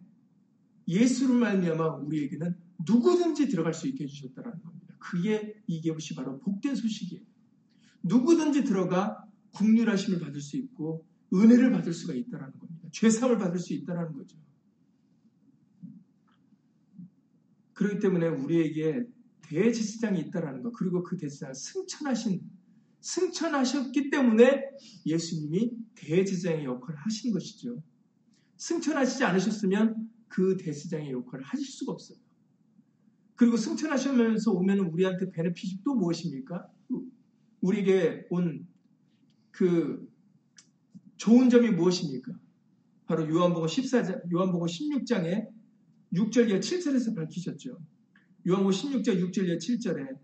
예수를 0.87 1.35
말미암아 1.35 1.95
우리에게는 1.97 2.55
누구든지 2.87 3.47
들어갈 3.47 3.73
수 3.73 3.87
있게 3.87 4.03
해주셨다는 4.03 4.61
겁니다. 4.61 4.95
그게 4.99 5.55
이게 5.67 5.91
것이 5.91 6.13
바로 6.15 6.39
복된 6.39 6.75
소식이에요. 6.75 7.23
누구든지 8.03 8.63
들어가 8.63 9.25
국률하심을 9.51 10.19
받을 10.19 10.41
수 10.41 10.57
있고 10.57 11.05
은혜를 11.33 11.71
받을 11.71 11.93
수가 11.93 12.13
있다는 12.13 12.51
겁니다. 12.59 12.89
죄사함을 12.91 13.37
받을 13.37 13.59
수 13.59 13.73
있다는 13.73 14.13
거죠. 14.13 14.37
그렇기 17.73 17.99
때문에 17.99 18.27
우리에게 18.27 19.05
대제사장이 19.41 20.19
있다라는 20.21 20.61
것, 20.61 20.71
그리고 20.73 21.03
그 21.03 21.17
대제사장을 21.17 21.55
승천하신, 21.55 22.41
승천하셨기 22.99 24.09
때문에 24.09 24.63
예수님이 25.05 25.71
대제사장의 25.95 26.65
역할을 26.65 26.99
하신 26.99 27.31
것이죠. 27.31 27.81
승천하시지 28.57 29.23
않으셨으면 29.23 30.09
그 30.27 30.57
대제사장의 30.57 31.11
역할을 31.11 31.43
하실 31.43 31.65
수가 31.65 31.93
없어요. 31.93 32.17
그리고 33.35 33.57
승천하시면서 33.57 34.51
오면 34.51 34.79
우리한테 34.79 35.31
또 35.83 35.95
무엇입니까? 35.95 36.67
우리에게 37.61 38.27
온 38.29 38.71
그 39.51 40.10
좋은 41.21 41.51
점이 41.51 41.69
무엇입니까? 41.69 42.33
바로 43.05 43.29
요한복음 43.29 43.67
14장, 43.67 44.33
요한복음 44.33 44.65
16장에 44.65 45.49
6절 46.13 46.49
이하 46.49 46.59
7절에서 46.59 47.15
밝히셨죠. 47.15 47.77
요한복음 48.47 48.71
16장 48.71 49.21
6절 49.21 49.45
이하 49.45 49.57
7절에 49.57 50.17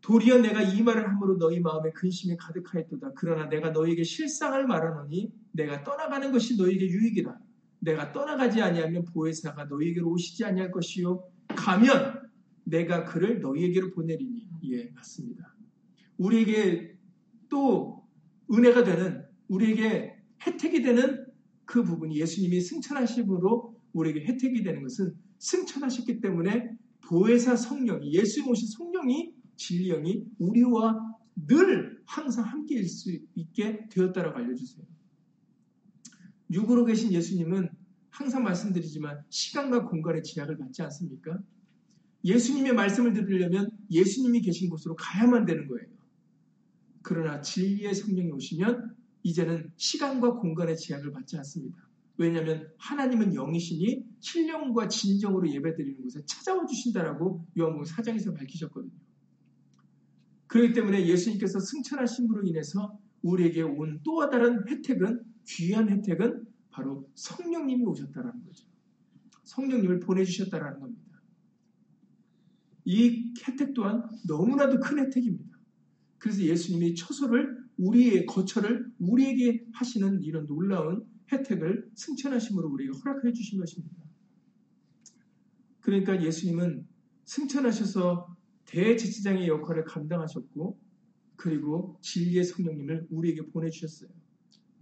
도리어 0.00 0.38
내가 0.38 0.62
이 0.62 0.82
말을 0.82 1.08
함으로 1.08 1.38
너희 1.38 1.60
마음에 1.60 1.92
근심이 1.92 2.36
가득하였도다. 2.36 3.12
그러나 3.14 3.48
내가 3.48 3.70
너희에게 3.70 4.02
실상을 4.02 4.66
말하노니 4.66 5.32
내가 5.52 5.84
떠나가는 5.84 6.32
것이 6.32 6.56
너희에게 6.56 6.88
유익이다. 6.88 7.38
내가 7.78 8.10
떠나가지 8.10 8.60
아니하면 8.60 9.04
보혜사가 9.04 9.66
너희에게로 9.66 10.10
오시지 10.10 10.44
아니할 10.44 10.72
것이요. 10.72 11.22
가면 11.46 12.28
내가 12.64 13.04
그를 13.04 13.40
너희에게로 13.40 13.92
보내리니. 13.92 14.48
예, 14.72 14.90
맞습니다. 14.90 15.54
우리에게 16.16 16.98
또 17.48 18.02
은혜가 18.52 18.82
되는, 18.82 19.21
우리에게 19.52 20.14
혜택이 20.46 20.82
되는 20.82 21.26
그 21.64 21.84
부분이 21.84 22.18
예수님이 22.18 22.60
승천하심으로 22.60 23.74
우리에게 23.92 24.24
혜택이 24.24 24.62
되는 24.62 24.82
것은 24.82 25.14
승천하셨기 25.38 26.20
때문에 26.20 26.70
보혜사 27.02 27.56
성령이 27.56 28.12
예수님 28.12 28.50
오신 28.50 28.68
성령이 28.68 29.34
진리형이 29.56 30.24
우리와 30.38 30.98
늘 31.46 32.00
항상 32.06 32.44
함께일 32.44 32.88
수 32.88 33.16
있게 33.34 33.88
되었다라고 33.90 34.38
알려주세요. 34.38 34.84
육으로 36.50 36.84
계신 36.84 37.12
예수님은 37.12 37.70
항상 38.10 38.44
말씀드리지만 38.44 39.22
시간과 39.30 39.84
공간의 39.88 40.22
제약을 40.22 40.58
받지 40.58 40.82
않습니까? 40.82 41.38
예수님의 42.24 42.74
말씀을 42.74 43.14
들으려면 43.14 43.70
예수님이 43.90 44.42
계신 44.42 44.68
곳으로 44.68 44.94
가야만 44.96 45.44
되는 45.44 45.66
거예요. 45.66 45.86
그러나 47.02 47.40
진리의 47.40 47.94
성령이 47.94 48.30
오시면 48.30 48.91
이제는 49.22 49.72
시간과 49.76 50.34
공간의 50.34 50.76
제약을 50.76 51.12
받지 51.12 51.36
않습니다. 51.38 51.76
왜냐하면 52.16 52.70
하나님은 52.78 53.34
영이시니 53.34 54.04
신령과 54.20 54.88
진정으로 54.88 55.50
예배드리는 55.50 56.02
곳에 56.02 56.20
찾아와 56.26 56.66
주신다라고 56.66 57.46
요한복음 57.58 57.84
4장에서 57.84 58.36
밝히셨거든요. 58.36 58.92
그렇기 60.46 60.74
때문에 60.74 61.06
예수님께서 61.06 61.58
승천하심으로 61.60 62.46
인해서 62.46 62.98
우리에게 63.22 63.62
온 63.62 64.00
또 64.04 64.28
다른 64.28 64.68
혜택은 64.68 65.22
귀한 65.46 65.88
혜택은 65.88 66.44
바로 66.70 67.08
성령님이 67.14 67.84
오셨다라는 67.84 68.44
거죠. 68.44 68.66
성령님을 69.44 70.00
보내주셨다라는 70.00 70.80
겁니다. 70.80 71.02
이 72.84 73.32
혜택 73.46 73.74
또한 73.74 74.02
너무나도 74.26 74.80
큰 74.80 74.98
혜택입니다. 74.98 75.58
그래서 76.18 76.42
예수님이 76.42 76.94
처소를 76.94 77.61
우리의 77.78 78.26
거처를 78.26 78.90
우리에게 78.98 79.64
하시는 79.72 80.22
이런 80.22 80.46
놀라운 80.46 81.06
혜택을 81.30 81.90
승천하심으로 81.94 82.68
우리에게 82.68 82.98
허락해 82.98 83.32
주신 83.32 83.58
것입니다. 83.58 83.96
그러니까 85.80 86.22
예수님은 86.22 86.86
승천하셔서 87.24 88.36
대제사장의 88.66 89.48
역할을 89.48 89.84
감당하셨고 89.84 90.78
그리고 91.36 91.98
진리의 92.02 92.44
성령님을 92.44 93.08
우리에게 93.10 93.46
보내주셨어요. 93.46 94.10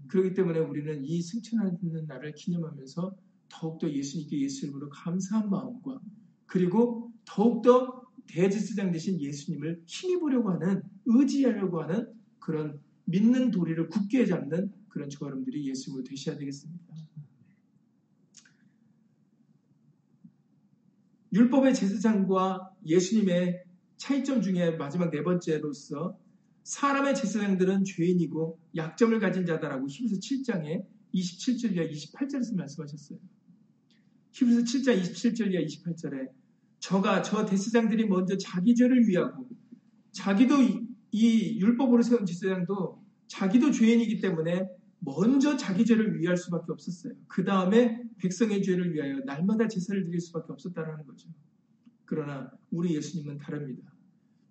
그렇기 0.09 0.35
때문에 0.35 0.59
우리는 0.59 1.05
이 1.05 1.23
승천하는 1.23 1.79
날을 2.07 2.35
기념하면서 2.35 3.17
더욱더 3.49 3.91
예수님께 3.91 4.41
예수 4.43 4.67
이름으로 4.67 4.91
감사한 4.91 5.51
마음과 5.51 6.01
그리고 6.47 7.13
더욱더 7.25 8.03
대제사장 8.27 8.93
되신 8.93 9.21
예수님을 9.21 9.83
힘입으려고 9.87 10.51
하는 10.51 10.83
의지하려고 11.07 11.83
하는 11.83 12.07
그런 12.41 12.81
믿는 13.05 13.51
도리를 13.51 13.89
굳게 13.89 14.27
잡는 14.27 14.73
그런 14.89 15.09
저와 15.09 15.29
여러분들이 15.29 15.69
예수님을 15.69 16.05
되셔야 16.05 16.37
되겠습니다. 16.37 16.85
율법의 21.33 21.75
제사장과 21.75 22.75
예수님의 22.87 23.63
차이점 23.97 24.43
중에 24.43 24.73
마지막 24.73 25.11
네 25.11 25.23
번째로서 25.23 26.19
사람의 26.65 27.15
제사장들은 27.15 27.85
죄인이고 27.85 28.59
약점을 28.77 29.19
가진 29.21 29.47
자다라고 29.47 29.87
히브리서 29.89 30.17
7장에 30.17 30.85
27절 31.15 31.75
이하 31.75 31.85
28절에서 31.87 32.57
말씀하셨어요. 32.57 33.19
히브리서 34.33 34.63
7장 34.63 35.01
27절 35.01 35.53
이하 35.53 35.63
28절에 35.63 36.31
저가 36.81 37.23
저 37.23 37.45
대제사장들이 37.45 38.07
먼저 38.07 38.37
자기 38.37 38.75
죄를 38.75 39.07
위하고 39.07 39.49
자기도 40.13 40.57
이 41.13 41.59
율법으로 41.61 42.03
세운 42.03 42.25
제사장도 42.25 43.03
자기도 43.27 43.71
죄인이기 43.71 44.21
때문에 44.21 44.69
먼저 45.01 45.57
자기 45.57 45.85
죄를 45.85 46.21
위할 46.21 46.37
수밖에 46.37 46.67
없었어요. 46.73 47.15
그 47.27 47.45
다음에 47.45 48.03
백성의 48.19 48.63
죄를 48.63 48.93
위하여 48.93 49.21
날마다 49.25 49.67
제사를 49.67 50.05
드릴 50.05 50.21
수밖에 50.21 50.53
없었다라는 50.53 51.07
거죠. 51.07 51.29
그러나 52.05 52.51
우리 52.71 52.95
예수님은 52.97 53.39
다릅니다. 53.39 53.93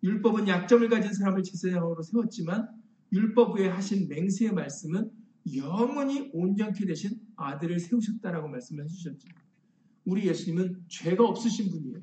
율법은 0.03 0.47
약점을 0.47 0.87
가진 0.89 1.13
사람을 1.13 1.43
제사장으로 1.43 2.01
세웠지만 2.01 2.67
율법 3.11 3.57
위에 3.57 3.67
하신 3.67 4.07
맹세의 4.07 4.53
말씀은 4.53 5.11
영원히 5.55 6.29
온전케 6.33 6.85
되신 6.85 7.19
아들을 7.35 7.79
세우셨다라고 7.79 8.47
말씀을 8.47 8.85
해주셨죠. 8.85 9.27
우리 10.05 10.27
예수님은 10.27 10.85
죄가 10.87 11.25
없으신 11.25 11.69
분이에요. 11.69 12.01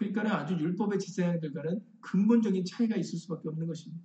그러니까 0.00 0.40
아주 0.40 0.54
율법의 0.54 0.98
제사장들과는 0.98 1.78
근본적인 2.00 2.64
차이가 2.64 2.96
있을 2.96 3.18
수밖에 3.18 3.50
없는 3.50 3.66
것입니다. 3.66 4.02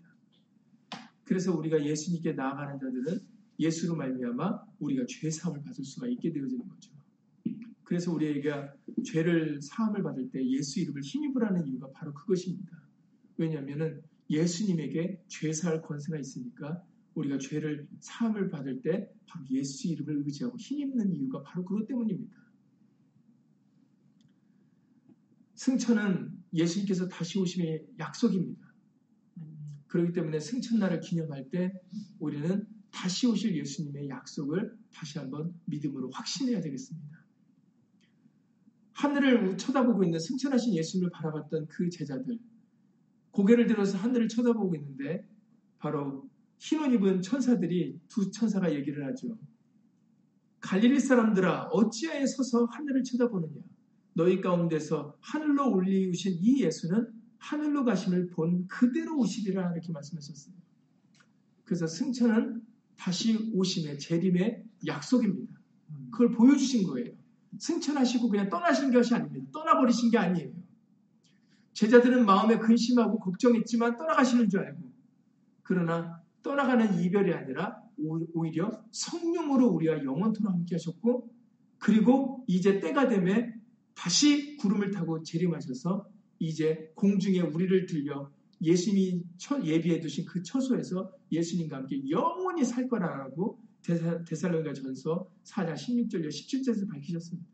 그래서 1.23 1.55
우리가 1.55 1.83
예수님께 1.85 2.33
나아가는 2.33 2.77
자들은 2.77 3.21
예수로 3.57 3.95
말미암아 3.95 4.65
우리가 4.79 5.05
죄 5.07 5.29
사함을 5.29 5.63
받을 5.63 5.85
수가 5.85 6.07
있게 6.07 6.33
되어지는 6.33 6.67
거죠. 6.67 6.91
그래서 7.85 8.11
우리에게 8.11 8.51
죄를 9.05 9.61
사함을 9.61 10.03
받을 10.03 10.29
때 10.31 10.45
예수 10.45 10.81
이름을 10.81 11.01
힘입으라는 11.01 11.65
이유가 11.65 11.89
바로 11.93 12.13
그것입니다. 12.13 12.77
왜냐하면 13.37 14.03
예수님에게 14.29 15.23
죄 15.29 15.53
사할 15.53 15.81
권세가 15.81 16.19
있으니까 16.19 16.83
우리가 17.13 17.37
죄를 17.37 17.87
사함을 18.01 18.49
받을 18.49 18.81
때 18.81 19.09
바로 19.27 19.45
예수 19.49 19.87
이름을 19.87 20.23
의지하고 20.25 20.57
힘입는 20.57 21.13
이유가 21.13 21.41
바로 21.41 21.63
그것 21.63 21.87
때문입니다. 21.87 22.44
승천은 25.65 26.29
예수님께서 26.53 27.07
다시 27.07 27.39
오심의 27.39 27.87
약속입니다. 27.97 28.61
그렇기 29.87 30.13
때문에 30.13 30.39
승천날을 30.39 30.99
기념할 30.99 31.49
때 31.49 31.73
우리는 32.19 32.67
다시 32.91 33.25
오실 33.25 33.57
예수님의 33.57 34.09
약속을 34.09 34.77
다시 34.93 35.17
한번 35.17 35.59
믿음으로 35.65 36.11
확신해야 36.11 36.61
되겠습니다. 36.61 37.25
하늘을 38.93 39.57
쳐다보고 39.57 40.03
있는 40.03 40.19
승천하신 40.19 40.75
예수님을 40.75 41.09
바라봤던 41.09 41.65
그 41.67 41.89
제자들, 41.89 42.37
고개를 43.31 43.65
들어서 43.65 43.97
하늘을 43.97 44.27
쳐다보고 44.27 44.75
있는데 44.75 45.27
바로 45.79 46.29
흰옷 46.59 46.93
입은 46.93 47.23
천사들이 47.23 48.01
두 48.07 48.29
천사가 48.29 48.71
얘기를 48.71 49.03
하죠. 49.07 49.35
갈릴리 50.59 50.99
사람들아 50.99 51.69
어찌하여 51.71 52.23
서서 52.27 52.65
하늘을 52.65 53.03
쳐다보느냐? 53.03 53.74
너희 54.15 54.39
가운데서 54.39 55.17
하늘로 55.19 55.73
올리우신 55.73 56.39
이 56.41 56.63
예수는 56.63 57.07
하늘로 57.37 57.83
가심을 57.83 58.29
본 58.29 58.65
그대로 58.67 59.17
오시리라 59.17 59.73
이렇게 59.73 59.91
말씀하셨어요. 59.91 60.55
그래서 61.65 61.85
승천은 61.85 62.61
다시 62.95 63.51
오심의 63.53 63.99
재림의 63.99 64.63
약속입니다. 64.87 65.53
그걸 66.11 66.31
보여주신 66.31 66.87
거예요. 66.87 67.11
승천하시고 67.59 68.29
그냥 68.29 68.49
떠나신 68.49 68.91
것이 68.91 69.13
아닙니다. 69.13 69.45
떠나버리신 69.51 70.11
게 70.11 70.17
아니에요. 70.17 70.51
제자들은 71.73 72.25
마음에 72.25 72.57
근심하고 72.57 73.19
걱정했지만 73.19 73.97
떠나가시는 73.97 74.47
줄 74.47 74.61
알고 74.61 74.93
그러나 75.61 76.21
떠나가는 76.41 77.01
이별이 77.01 77.33
아니라 77.33 77.81
오히려 77.97 78.81
성령으로 78.91 79.67
우리와 79.67 80.03
영원토록 80.05 80.53
함께 80.53 80.75
하셨고 80.75 81.29
그리고 81.79 82.45
이제 82.47 82.79
때가 82.79 83.09
되면 83.09 83.54
다시 83.95 84.57
구름을 84.57 84.91
타고 84.91 85.23
재림하셔서 85.23 86.07
이제 86.39 86.91
공중에 86.95 87.39
우리를 87.39 87.85
들려 87.87 88.31
예수님이 88.61 89.23
예비해 89.63 89.99
두신 89.99 90.25
그 90.25 90.43
처소에서 90.43 91.11
예수님과 91.31 91.77
함께 91.77 92.07
영원히 92.09 92.63
살 92.63 92.87
거라고 92.87 93.59
데살로니가 94.27 94.73
전서 94.73 95.29
4장 95.43 95.73
16절에 95.73 96.27
17절에서 96.27 96.89
밝히셨습니다. 96.89 97.47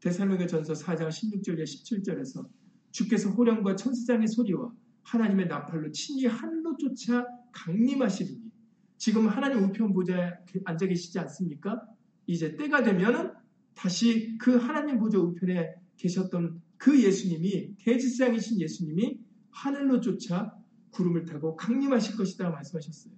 데살로니가 0.00 0.46
전서 0.46 0.72
4장 0.74 1.08
16절에 1.08 1.64
17절에서 1.64 2.46
주께서 2.90 3.30
호령과 3.30 3.76
천사장의 3.76 4.28
소리와 4.28 4.72
하나님의 5.02 5.48
나팔로 5.48 5.90
친히 5.92 6.26
하늘로 6.26 6.76
쫓아 6.76 7.26
강림하시리니 7.52 8.40
지금 8.96 9.28
하나님 9.28 9.64
우편 9.64 9.92
보좌에 9.92 10.32
앉아 10.64 10.86
계시지 10.86 11.18
않습니까? 11.18 11.82
이제 12.26 12.56
때가 12.56 12.82
되면은 12.82 13.32
다시 13.74 14.36
그 14.38 14.56
하나님 14.56 14.98
보좌 14.98 15.18
우편에 15.18 15.74
계셨던 15.96 16.60
그 16.76 17.02
예수님이 17.02 17.76
대지상이신 17.78 18.60
예수님이 18.60 19.18
하늘로 19.50 20.00
쫓아 20.00 20.54
구름을 20.90 21.24
타고 21.24 21.56
강림하실 21.56 22.16
것이다 22.16 22.50
말씀하셨어요. 22.50 23.14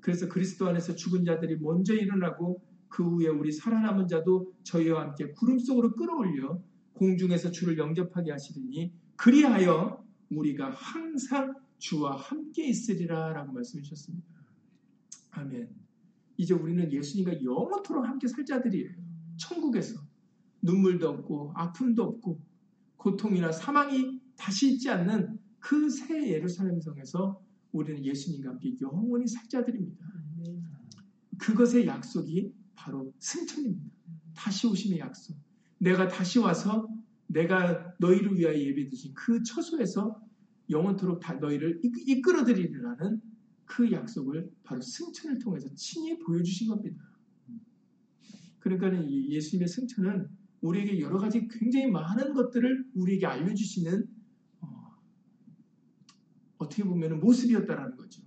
그래서 0.00 0.28
그리스도 0.28 0.66
안에서 0.68 0.94
죽은 0.94 1.24
자들이 1.24 1.58
먼저 1.58 1.94
일어나고 1.94 2.62
그 2.88 3.04
후에 3.04 3.28
우리 3.28 3.52
살아남은 3.52 4.08
자도 4.08 4.52
저희와 4.64 5.02
함께 5.02 5.30
구름 5.32 5.58
속으로 5.58 5.94
끌어올려 5.94 6.60
공중에서 6.94 7.50
주를 7.50 7.78
영접하게 7.78 8.32
하시더니 8.32 8.92
그리하여 9.16 10.04
우리가 10.30 10.70
항상 10.70 11.54
주와 11.78 12.16
함께 12.16 12.68
있으리라 12.68 13.32
라고 13.32 13.52
말씀해 13.52 13.82
주셨습니다. 13.82 14.26
아멘. 15.30 15.68
이제 16.36 16.54
우리는 16.54 16.90
예수님과 16.90 17.42
영원토록 17.42 18.04
함께 18.04 18.26
살 18.26 18.44
자들이에요. 18.44 19.09
천국에서 19.40 20.00
눈물도 20.62 21.08
없고 21.08 21.52
아픔도 21.56 22.02
없고 22.02 22.40
고통이나 22.96 23.50
사망이 23.50 24.20
다시 24.36 24.72
있지 24.72 24.90
않는 24.90 25.38
그 25.58 25.88
새 25.90 26.30
예루살렘 26.30 26.80
성에서 26.80 27.40
우리는 27.72 28.04
예수님과 28.04 28.50
함께 28.50 28.76
영원히 28.80 29.26
살 29.28 29.48
자들입니다. 29.48 30.04
그것의 31.38 31.86
약속이 31.86 32.52
바로 32.74 33.12
승천입니다. 33.18 33.90
다시 34.34 34.66
오심의 34.66 34.98
약속. 34.98 35.36
내가 35.78 36.08
다시 36.08 36.38
와서 36.38 36.88
내가 37.26 37.94
너희를 37.98 38.36
위하여 38.36 38.58
예배드린 38.58 39.14
그 39.14 39.42
처소에서 39.42 40.20
영원토록 40.68 41.20
다 41.20 41.34
너희를 41.34 41.80
이끌어드리리라는 41.82 43.20
그 43.66 43.90
약속을 43.92 44.50
바로 44.64 44.80
승천을 44.80 45.38
통해서 45.38 45.68
친히 45.76 46.18
보여주신 46.18 46.68
겁니다. 46.68 47.09
그러니까 48.60 48.92
예수님의 49.08 49.68
승천은 49.68 50.28
우리에게 50.60 51.00
여러 51.00 51.18
가지 51.18 51.48
굉장히 51.48 51.90
많은 51.90 52.34
것들을 52.34 52.90
우리에게 52.94 53.26
알려주시는 53.26 54.06
어, 54.60 54.96
떻게 56.58 56.84
보면 56.84 57.20
모습이었다라는 57.20 57.96
거죠. 57.96 58.22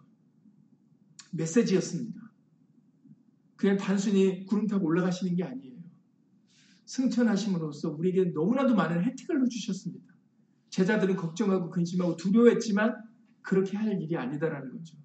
메시지였습니다. 1.32 2.22
그냥 3.56 3.78
단순히 3.78 4.46
구름 4.46 4.68
타고 4.68 4.86
올라가시는 4.88 5.36
게 5.36 5.44
아니에요. 5.44 5.82
승천하심으로써 6.86 7.92
우리에게 7.92 8.32
너무나도 8.32 8.76
많은 8.76 9.04
혜택을 9.04 9.48
주셨습니다. 9.50 10.14
제자들은 10.70 11.16
걱정하고 11.16 11.70
근심하고 11.70 12.18
두려워했지만 12.18 12.96
그렇게 13.42 13.78
할 13.78 14.02
일이 14.02 14.18
아니다라는 14.18 14.72
거죠. 14.72 14.98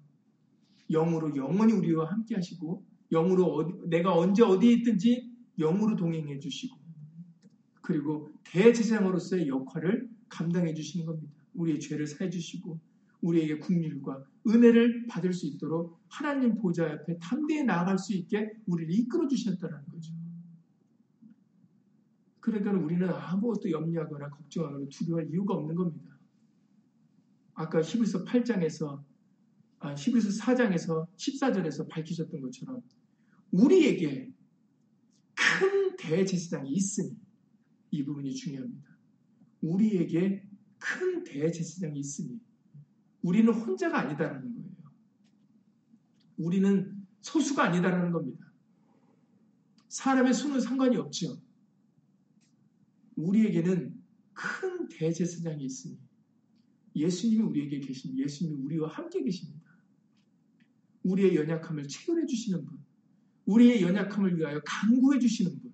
영으로 0.89 1.35
영원히 1.35 1.73
우리와 1.73 2.09
함께 2.11 2.35
하시고 2.35 2.85
영으로 3.11 3.45
어디, 3.53 3.73
내가 3.87 4.15
언제 4.15 4.43
어디에 4.43 4.71
있든지 4.73 5.31
영으로 5.57 5.95
동행해 5.95 6.39
주시고 6.39 6.77
그리고 7.81 8.29
대제사장으로서의 8.45 9.47
역할을 9.47 10.09
감당해 10.29 10.73
주시는 10.73 11.05
겁니다. 11.05 11.33
우리의 11.55 11.79
죄를 11.79 12.05
사해 12.05 12.29
주시고 12.29 12.79
우리에게 13.21 13.59
국률과 13.59 14.23
은혜를 14.47 15.07
받을 15.07 15.33
수 15.33 15.47
있도록 15.47 15.99
하나님 16.07 16.55
보좌 16.55 16.89
옆에 16.89 17.17
담대히 17.19 17.63
나아갈 17.63 17.97
수 17.97 18.13
있게 18.13 18.51
우리를 18.67 18.93
이끌어 18.93 19.27
주셨다는 19.27 19.85
거죠. 19.87 20.13
그러니까 22.39 22.71
우리는 22.71 23.09
아무것도 23.09 23.69
염려하거나 23.69 24.29
걱정하거나 24.29 24.85
두려워할 24.89 25.29
이유가 25.29 25.55
없는 25.55 25.75
겁니다. 25.75 26.17
아까 27.53 27.81
히브리서 27.81 28.23
8장에서 28.23 29.03
아, 29.79 29.93
히브리서 29.93 30.29
4장에서 30.43 31.07
14절에서 31.15 31.87
밝히셨던 31.87 32.41
것처럼 32.41 32.81
우리에게 33.51 34.31
큰 35.33 35.95
대제사장이 35.95 36.69
있으니 36.71 37.17
이 37.91 38.03
부분이 38.03 38.35
중요합니다. 38.35 38.97
우리에게 39.61 40.43
큰 40.77 41.23
대제사장이 41.23 41.99
있으니 41.99 42.39
우리는 43.21 43.51
혼자가 43.53 43.99
아니다라는 43.99 44.53
거예요. 44.53 44.69
우리는 46.37 47.05
소수가 47.21 47.63
아니다라는 47.63 48.11
겁니다. 48.11 48.51
사람의 49.87 50.33
수는 50.33 50.61
상관이 50.61 50.97
없죠. 50.97 51.41
우리에게는 53.15 54.01
큰 54.33 54.87
대제사장이 54.87 55.63
있으니 55.65 55.97
예수님이 56.95 57.43
우리에게 57.43 57.79
계신 57.79 58.17
예수님이 58.17 58.61
우리와 58.63 58.89
함께 58.89 59.21
계십니다. 59.21 59.58
우리의 61.03 61.35
연약함을 61.35 61.87
체결해 61.87 62.25
주시는 62.25 62.65
분, 62.65 62.77
우리의 63.45 63.81
연약함을 63.81 64.37
위하여 64.37 64.61
간구해 64.65 65.19
주시는 65.19 65.59
분, 65.59 65.73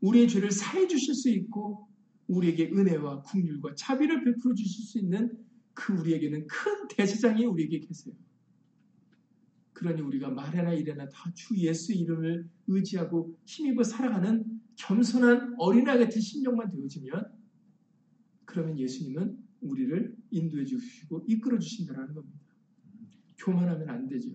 우리의 0.00 0.28
죄를 0.28 0.50
사해 0.50 0.86
주실 0.86 1.14
수 1.14 1.30
있고 1.30 1.88
우리에게 2.28 2.70
은혜와 2.72 3.22
국률과 3.22 3.74
자비를 3.74 4.22
베풀어 4.24 4.54
주실 4.54 4.84
수 4.84 4.98
있는 4.98 5.38
그 5.74 5.92
우리에게는 5.94 6.46
큰 6.46 6.88
대제장이 6.88 7.44
우리에게 7.46 7.80
계세요. 7.80 8.14
그러니 9.72 10.02
우리가 10.02 10.30
말해나 10.30 10.72
이래나 10.74 11.08
다 11.08 11.32
주 11.34 11.56
예수 11.56 11.92
이름을 11.92 12.48
의지하고 12.66 13.38
힘입어 13.44 13.84
살아가는 13.84 14.44
겸손한 14.76 15.54
어린아이 15.58 15.98
같은 15.98 16.20
심령만 16.20 16.70
되어지면 16.70 17.32
그러면 18.44 18.78
예수님은 18.78 19.38
우리를 19.60 20.16
인도해 20.30 20.64
주시고 20.64 21.24
이끌어 21.28 21.58
주신다는 21.58 22.12
겁니다. 22.14 22.37
교만하면 23.38 23.88
안 23.88 24.06
되죠. 24.08 24.30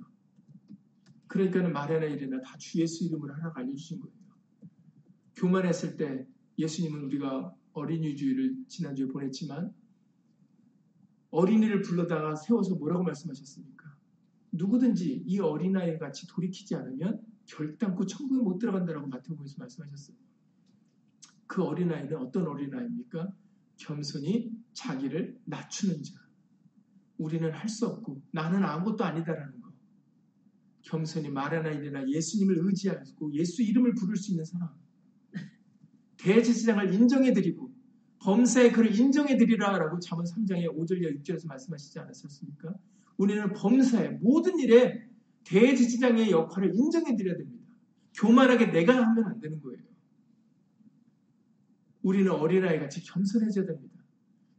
그러니까는 1.27 1.73
말해나 1.73 2.05
이래나 2.05 2.41
다 2.41 2.57
주 2.57 2.79
예수 2.79 3.05
이름을 3.05 3.33
하나 3.33 3.51
알려주신 3.55 3.99
거예요. 3.99 4.15
교만했을 5.35 5.97
때 5.97 6.27
예수님은 6.57 7.03
우리가 7.05 7.55
어린이 7.73 8.15
주일을 8.15 8.55
지난주에 8.67 9.07
보냈지만 9.07 9.73
어린이를 11.31 11.81
불러다가 11.81 12.35
세워서 12.35 12.75
뭐라고 12.75 13.03
말씀하셨습니까? 13.03 13.97
누구든지 14.51 15.23
이 15.25 15.39
어린아이 15.39 15.97
같이 15.97 16.27
돌이키지 16.27 16.75
않으면 16.75 17.25
결단코 17.45 18.05
천국에 18.05 18.41
못 18.41 18.59
들어간다라고 18.59 19.07
마태복음에서 19.07 19.55
말씀하셨어요. 19.57 20.15
그 21.47 21.63
어린아이는 21.63 22.15
어떤 22.17 22.47
어린아이입니까? 22.47 23.33
겸손히 23.77 24.51
자기를 24.73 25.41
낮추는 25.45 26.03
자. 26.03 26.22
우리는 27.23 27.51
할 27.51 27.69
수 27.69 27.87
없고 27.87 28.21
나는 28.31 28.63
아무것도 28.63 29.03
아니다라는 29.03 29.61
거. 29.61 29.71
겸손히 30.81 31.29
말하나 31.29 31.69
이래나 31.71 32.07
예수님을 32.07 32.57
의지하고 32.59 33.33
예수 33.33 33.63
이름을 33.63 33.95
부를 33.95 34.17
수 34.17 34.31
있는 34.31 34.43
사람. 34.43 34.69
대제사장을 36.17 36.93
인정해드리고 36.93 37.71
범사의 38.19 38.71
그를 38.73 38.97
인정해드리라라고 38.97 39.99
잠언 39.99 40.25
3장의 40.25 40.67
5절과 40.77 41.23
6절에서 41.23 41.47
말씀하시지 41.47 41.99
않았었습니까? 41.99 42.75
우리는 43.17 43.53
범사의 43.53 44.19
모든 44.21 44.59
일에 44.59 45.07
대제사장의 45.45 46.31
역할을 46.31 46.75
인정해드려야 46.75 47.37
됩니다. 47.37 47.63
교만하게 48.15 48.67
내가 48.67 48.95
하면 48.95 49.25
안 49.25 49.39
되는 49.39 49.61
거예요. 49.61 49.81
우리는 52.01 52.29
어린아이 52.31 52.79
같이 52.79 53.01
겸손해져야 53.03 53.65
됩니다. 53.65 54.03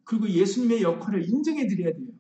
그리고 0.05 0.29
예수님의 0.29 0.83
역할을 0.83 1.29
인정해드려야 1.29 1.94
돼요. 1.94 2.13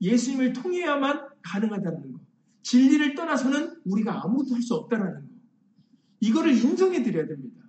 예수님을 0.00 0.52
통해야만 0.52 1.28
가능하다는 1.42 2.12
거. 2.12 2.20
진리를 2.62 3.14
떠나서는 3.14 3.80
우리가 3.84 4.24
아무것도 4.24 4.54
할 4.54 4.62
수 4.62 4.74
없다라는 4.74 5.22
거. 5.22 5.28
이거를 6.20 6.52
인정해 6.52 7.02
드려야 7.02 7.26
됩니다. 7.26 7.60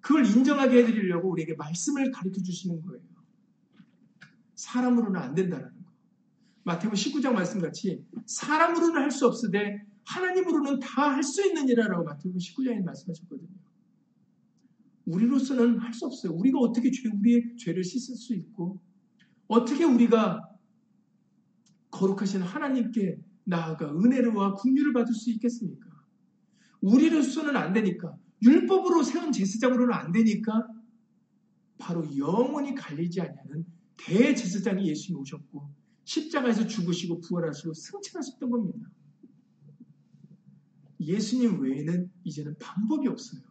그걸 0.00 0.24
인정하게 0.24 0.78
해드리려고 0.82 1.30
우리에게 1.30 1.54
말씀을 1.54 2.10
가르쳐 2.12 2.40
주시는 2.42 2.82
거예요. 2.82 3.02
사람으로는 4.54 5.20
안 5.20 5.34
된다는 5.34 5.66
거. 5.66 5.74
마태복음 6.64 6.94
19장 6.94 7.32
말씀 7.32 7.60
같이 7.60 8.04
사람으로는 8.26 9.00
할 9.02 9.10
수 9.10 9.26
없으되 9.26 9.84
하나님으로는 10.04 10.80
다 10.80 11.10
할 11.10 11.22
수 11.22 11.46
있는 11.46 11.68
일이라고 11.68 12.04
마태복음 12.04 12.38
19장에 12.38 12.82
말씀하셨거든요. 12.84 13.48
우리로서는 15.06 15.78
할 15.78 15.92
수 15.94 16.06
없어요. 16.06 16.32
우리가 16.34 16.58
어떻게 16.58 16.90
죄, 16.90 17.08
우리의 17.08 17.56
죄를 17.56 17.82
씻을 17.82 18.14
수 18.14 18.34
있고, 18.34 18.78
어떻게 19.46 19.84
우리가 19.84 20.47
거룩하신 21.90 22.42
하나님께 22.42 23.18
나아가 23.44 23.90
은혜와 23.90 24.54
국류를 24.54 24.92
받을 24.92 25.14
수 25.14 25.30
있겠습니까? 25.30 25.88
우리로서는 26.80 27.56
안 27.56 27.72
되니까, 27.72 28.16
율법으로 28.42 29.02
세운 29.02 29.32
제사장으로는 29.32 29.92
안 29.92 30.12
되니까, 30.12 30.66
바로 31.78 32.04
영원히 32.16 32.74
갈리지 32.74 33.20
않냐는 33.20 33.64
대제사장이 33.96 34.88
예수님 34.88 35.20
오셨고, 35.20 35.70
십자가에서 36.04 36.66
죽으시고 36.66 37.20
부활하시고 37.20 37.74
승천하셨던 37.74 38.50
겁니다. 38.50 38.88
예수님 41.00 41.60
외에는 41.60 42.10
이제는 42.24 42.56
방법이 42.58 43.08
없어요. 43.08 43.42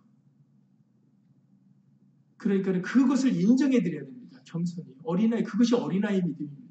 그러니까 2.38 2.82
그것을 2.82 3.39
인정해 3.39 3.82
드려야 3.82 4.04
됩니다. 4.06 4.41
겸손히. 4.45 4.95
어린아이, 5.04 5.43
그것이 5.43 5.76
어린아이 5.76 6.21
믿음입니다. 6.21 6.66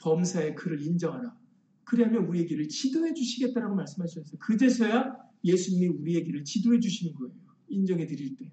범사의 0.00 0.54
그를 0.54 0.80
인정하라. 0.82 1.38
그러면 1.84 2.26
우리의 2.26 2.46
길을 2.46 2.68
지도해 2.68 3.14
주시겠다라고 3.14 3.74
말씀하셨어요. 3.74 4.38
그제서야 4.38 5.16
예수님이 5.44 5.88
우리의 5.88 6.24
길을 6.24 6.44
지도해 6.44 6.80
주시는 6.80 7.14
거예요. 7.14 7.34
인정해 7.68 8.06
드릴 8.06 8.36
때. 8.36 8.52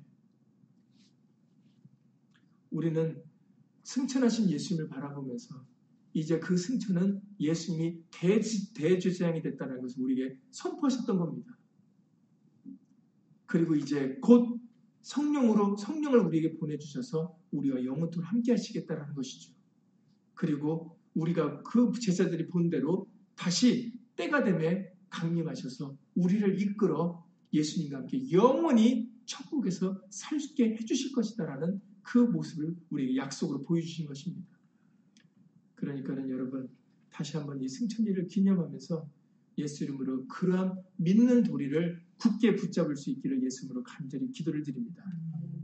우리는 2.71 3.21
승천하신 3.83 4.49
예수님을 4.49 4.89
바라보면서 4.89 5.65
이제 6.13 6.39
그 6.39 6.57
승천은 6.57 7.21
예수님이 7.39 8.01
대제사장이 8.11 9.41
됐다는 9.41 9.81
것을 9.81 10.03
우리에게 10.03 10.37
선포하셨던 10.51 11.17
겁니다. 11.17 11.57
그리고 13.45 13.75
이제 13.75 14.17
곧 14.21 14.59
성령으로 15.01 15.77
성령을 15.77 16.19
우리에게 16.19 16.57
보내주셔서 16.57 17.39
우리와 17.51 17.85
영원토록 17.85 18.29
함께 18.29 18.51
하시겠다라는 18.51 19.15
것이죠. 19.15 19.53
그리고 20.33 20.96
우리가 21.17 21.63
그 21.63 21.91
제자들이 21.99 22.47
본 22.47 22.69
대로 22.69 23.09
다시 23.35 23.93
때가 24.15 24.43
되매 24.43 24.91
강림하셔서 25.09 25.97
우리를 26.15 26.61
이끌어 26.61 27.25
예수님과 27.53 27.97
함께 27.97 28.31
영원히 28.31 29.09
천국에서 29.25 30.01
살게 30.09 30.75
해주실 30.75 31.11
것이다라는 31.13 31.81
그 32.01 32.17
모습을 32.17 32.75
우리에게 32.89 33.17
약속으로 33.17 33.63
보여주신 33.63 34.05
것입니다. 34.05 34.47
그러니까는 35.75 36.29
여러분 36.29 36.69
다시 37.09 37.37
한번 37.37 37.61
이 37.61 37.67
승천일을 37.67 38.27
기념하면서 38.27 39.09
예수 39.59 39.83
이름으로 39.83 40.27
그러한 40.27 40.81
믿는 40.97 41.43
도리를 41.43 42.01
굳게 42.17 42.55
붙잡을 42.55 42.95
수 42.95 43.09
있기를 43.09 43.43
예수님으로 43.43 43.83
간절히 43.83 44.31
기도를 44.31 44.63
드립니다. 44.63 45.03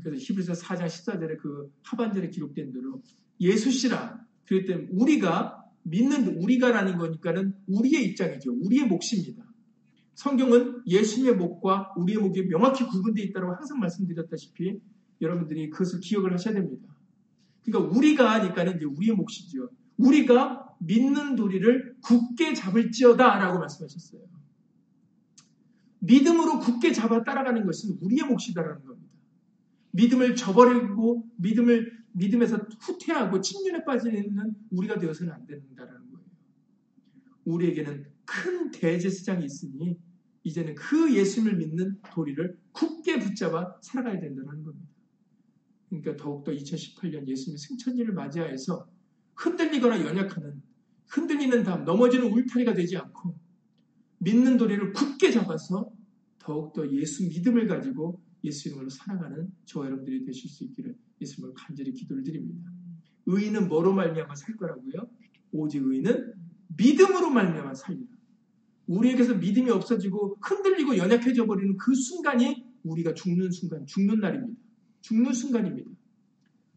그래서 0.02 0.24
히브리서 0.26 0.54
4장 0.54 0.86
14절에 0.86 1.38
그 1.38 1.72
하반절에 1.84 2.30
기록된 2.30 2.74
대로 2.74 3.02
예수시라 3.39 4.26
그랬기 4.46 4.68
때문에 4.68 4.88
우리가 4.92 5.64
믿는 5.84 6.38
우리가라는 6.38 6.98
거니까는 6.98 7.56
우리의 7.68 8.06
입장이죠. 8.06 8.54
우리의 8.62 8.88
몫입니다. 8.88 9.44
성경은 10.16 10.84
예수님의 10.86 11.36
목과 11.36 11.94
우리의 11.98 12.20
목이 12.20 12.48
명확히 12.48 12.86
구분되어 12.86 13.26
있다고 13.26 13.54
항상 13.54 13.80
말씀드렸다시피 13.80 14.80
여러분들이 15.22 15.70
그것을 15.70 16.00
기억을 16.00 16.34
하셔야 16.34 16.54
됩니다. 16.54 16.88
그러니까 17.64 17.96
우리가 17.96 18.32
하니까는 18.34 18.78
이제 18.78 18.86
우리의 18.86 19.16
몫이죠. 19.16 19.70
우리가 19.98 20.76
믿는 20.80 21.36
도리를 21.36 21.96
굳게 22.02 22.54
잡을지어다 22.54 23.40
라고 23.40 23.60
말씀하셨어요. 23.60 24.22
믿음으로 26.00 26.60
굳게 26.60 26.92
잡아 26.92 27.24
따라가는 27.24 27.66
것은 27.66 27.98
우리의 28.02 28.24
몫이다라는 28.24 28.86
겁니다. 28.86 29.14
믿음을 29.92 30.36
저버리고 30.36 31.26
믿음을 31.38 32.03
믿음에서 32.13 32.58
후퇴하고 32.80 33.41
침륜에 33.41 33.84
빠지는 33.84 34.56
우리가 34.71 34.97
되어서는 34.99 35.34
안 35.34 35.45
된다라는 35.45 36.12
거예요. 36.12 36.26
우리에게는 37.45 38.06
큰 38.26 38.71
대제사장이 38.71 39.45
있으니 39.45 39.99
이제는 40.43 40.76
그 40.76 41.13
예수님을 41.15 41.58
믿는 41.58 41.99
도리를 42.12 42.58
굳게 42.71 43.19
붙잡아 43.19 43.80
살아가야 43.82 44.19
된다는 44.19 44.63
겁니다. 44.63 44.88
그러니까 45.89 46.15
더욱더 46.17 46.52
2018년 46.52 47.28
예수님 47.28 47.58
승천일을 47.58 48.13
맞이하여서 48.13 48.88
흔들리거나 49.36 50.04
연약하는 50.06 50.62
흔들리는 51.08 51.63
다음 51.63 51.86
넘어지는 51.86 52.32
울타리가 52.32 52.73
되지 52.73 52.97
않고 52.97 53.38
믿는 54.19 54.58
도리를 54.58 54.93
굳게 54.93 55.32
잡아서 55.32 55.91
더욱더 56.39 56.89
예수 56.91 57.28
믿음을 57.28 57.67
가지고 57.67 58.21
예수 58.43 58.69
이름으로 58.69 58.89
살아가는 58.89 59.52
저와 59.65 59.86
여러분들이 59.86 60.26
되실 60.26 60.49
수 60.49 60.63
있기를 60.65 60.95
예수님을 61.24 61.54
간절히 61.56 61.94
기도를 61.94 62.24
드립니다. 62.24 62.70
의인은 63.26 63.68
뭐로 63.68 63.94
말미암아 63.94 64.36
살 64.36 64.56
거라고요? 64.56 65.10
오직 65.52 65.84
의인은 65.84 66.34
믿음으로 66.78 67.30
말미암아 67.30 67.74
살리라. 67.74 68.08
우리에게서 68.88 69.36
믿음이 69.36 69.70
없어지고 69.70 70.38
흔들리고 70.42 70.98
연약해져 70.98 71.46
버리는 71.46 71.76
그 71.78 71.96
순간이 71.96 72.66
우리가 72.84 73.14
죽는 73.14 73.52
순간, 73.52 73.86
죽는 73.86 74.20
날입니다. 74.20 74.60
죽는 75.02 75.34
순간입니다. 75.34 75.90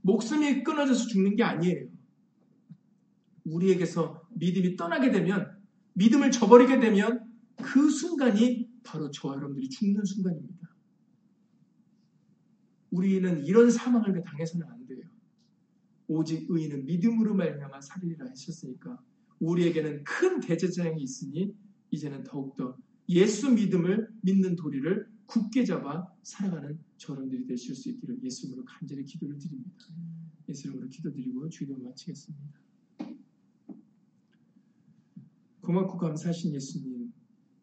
목숨이 0.02 0.62
끊어져서 0.62 1.08
죽는 1.08 1.36
게 1.36 1.42
아니에요. 1.42 1.88
우리에게서 3.44 4.22
믿음이 4.34 4.76
떠나게 4.76 5.10
되면, 5.10 5.56
믿음을 5.94 6.30
저버리게 6.30 6.78
되면 6.78 7.24
그 7.56 7.90
순간이 7.90 8.68
바로 8.84 9.10
저와 9.10 9.36
여러분들이 9.36 9.68
죽는 9.68 10.04
순간입니다. 10.04 10.65
우리는 12.90 13.44
이런 13.44 13.70
사망을 13.70 14.22
당해서는 14.22 14.66
안 14.66 14.86
돼요. 14.86 15.02
오직 16.08 16.46
의인은 16.48 16.86
믿음으로 16.86 17.34
말미암아 17.34 17.80
살리라 17.80 18.30
하셨으니까 18.30 19.02
우리에게는 19.40 20.04
큰 20.04 20.40
대제사장이 20.40 21.02
있으니 21.02 21.54
이제는 21.90 22.24
더욱더 22.24 22.76
예수 23.08 23.50
믿음을 23.50 24.08
믿는 24.22 24.56
도리를 24.56 25.08
굳게 25.26 25.64
잡아 25.64 26.06
살아가는 26.22 26.78
저런들이 26.96 27.46
되실 27.46 27.74
수 27.74 27.88
있기를 27.90 28.22
예수님으로 28.22 28.64
간절히 28.64 29.04
기도를 29.04 29.38
드립니다. 29.38 29.86
예수님으로 30.48 30.88
기도드리고 30.88 31.48
주기도 31.48 31.78
마치겠습니다. 31.78 32.60
고맙고 35.60 35.98
감사하신 35.98 36.54
예수님, 36.54 37.12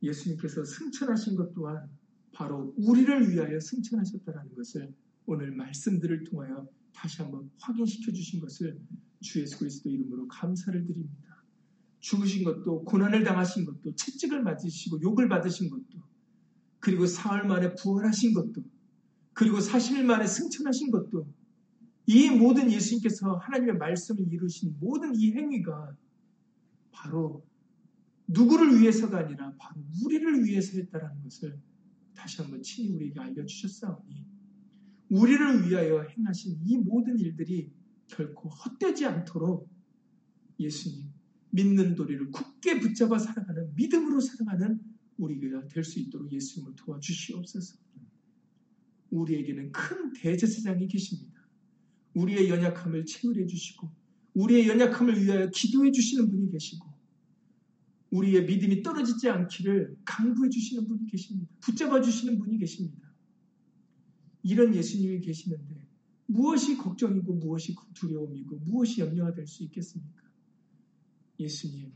예수님께서 0.02 0.66
승천하신 0.66 1.38
것 1.38 1.54
또한 1.54 1.90
바로 2.34 2.74
우리를 2.76 3.30
위하여 3.30 3.60
승천하셨다는 3.60 4.56
것을 4.56 4.94
오늘 5.26 5.52
말씀들을 5.52 6.26
통하여 6.26 6.68
다시 6.94 7.22
한번 7.22 7.50
확인시켜 7.60 8.12
주신 8.12 8.40
것을 8.40 8.80
주 9.22 9.42
예수 9.42 9.58
그리스도 9.58 9.90
이름으로 9.90 10.28
감사를 10.28 10.86
드립니다. 10.86 11.44
죽으신 12.00 12.44
것도 12.44 12.84
고난을 12.84 13.24
당하신 13.24 13.66
것도 13.66 13.96
채찍을 13.96 14.44
맞으시고 14.44 15.02
욕을 15.02 15.30
받으신 15.30 15.70
것도 15.70 16.04
그리고 16.80 17.06
사흘 17.06 17.48
만에 17.48 17.76
부활하신 17.76 18.34
것도 18.34 18.64
그리고 19.32 19.58
40일 19.58 20.04
만에 20.04 20.28
승천하신 20.28 20.92
것도 20.92 21.34
이 22.06 22.30
모든 22.30 22.70
예수님께서 22.70 23.38
하나님의 23.38 23.78
말씀을 23.78 24.32
이루신 24.32 24.76
모든 24.80 25.16
이 25.16 25.32
행위가 25.32 25.96
바로 26.92 27.46
누구를 28.28 28.80
위해서가 28.80 29.20
아니라 29.20 29.54
바로 29.58 29.82
우리를 30.04 30.46
위해서 30.46 30.78
했다라는 30.78 31.24
것을 31.24 31.58
다시 32.14 32.42
한번 32.42 32.62
친히 32.62 32.90
우리에게 32.90 33.20
알려주셨사오니 33.20 34.33
우리를 35.14 35.70
위하여 35.70 36.02
행하신 36.02 36.62
이 36.66 36.78
모든 36.78 37.20
일들이 37.20 37.72
결코 38.08 38.50
헛되지 38.50 39.06
않도록 39.06 39.70
예수님 40.60 41.08
믿는 41.52 41.94
도리를 41.94 42.32
굳게 42.32 42.80
붙잡아 42.80 43.20
살아가는 43.20 43.76
믿음으로 43.76 44.20
살아가는 44.20 44.80
우리가 45.18 45.68
될 45.68 45.84
수 45.84 46.00
있도록 46.00 46.32
예수님을 46.32 46.74
도와주시옵소서. 46.76 47.78
우리에게는 49.12 49.72
큰 49.72 50.14
대제사장이 50.14 50.88
계십니다. 50.88 51.48
우리의 52.16 52.50
연약함을 52.50 53.06
채울해 53.06 53.46
주시고 53.46 53.92
우리의 54.34 54.68
연약함을 54.68 55.24
위하여 55.24 55.52
기도해 55.52 55.92
주시는 55.92 56.28
분이 56.32 56.50
계시고 56.50 56.92
우리의 58.10 58.46
믿음이 58.46 58.82
떨어지지 58.82 59.30
않기를 59.30 59.96
강구해 60.06 60.50
주시는 60.50 60.88
분이 60.88 61.06
계십니다. 61.06 61.52
붙잡아 61.60 62.02
주시는 62.02 62.40
분이 62.40 62.58
계십니다. 62.58 63.03
이런 64.44 64.76
예수님이 64.76 65.22
계시는데 65.22 65.88
무엇이 66.28 66.78
걱정이고 66.78 67.34
무엇이 67.36 67.76
두려움이고 67.94 68.60
무엇이 68.60 69.02
염려가 69.02 69.34
될 69.34 69.48
수 69.48 69.64
있겠습니까? 69.64 70.24
예수님, 71.40 71.92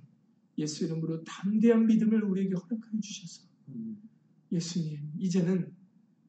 예수 0.58 0.86
이름으로 0.86 1.24
담대한 1.24 1.86
믿음을 1.86 2.24
우리에게 2.24 2.56
허락하여 2.56 3.00
주셔서 3.02 3.48
예수님, 4.52 5.12
이제는 5.20 5.76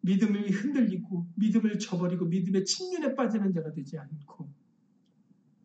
믿음이 0.02 0.50
흔들리고 0.50 1.28
믿음을 1.36 1.78
저버리고 1.78 2.26
믿음의 2.26 2.64
침륜에 2.64 3.14
빠지는 3.14 3.52
자가 3.52 3.72
되지 3.72 3.98
않고 3.98 4.52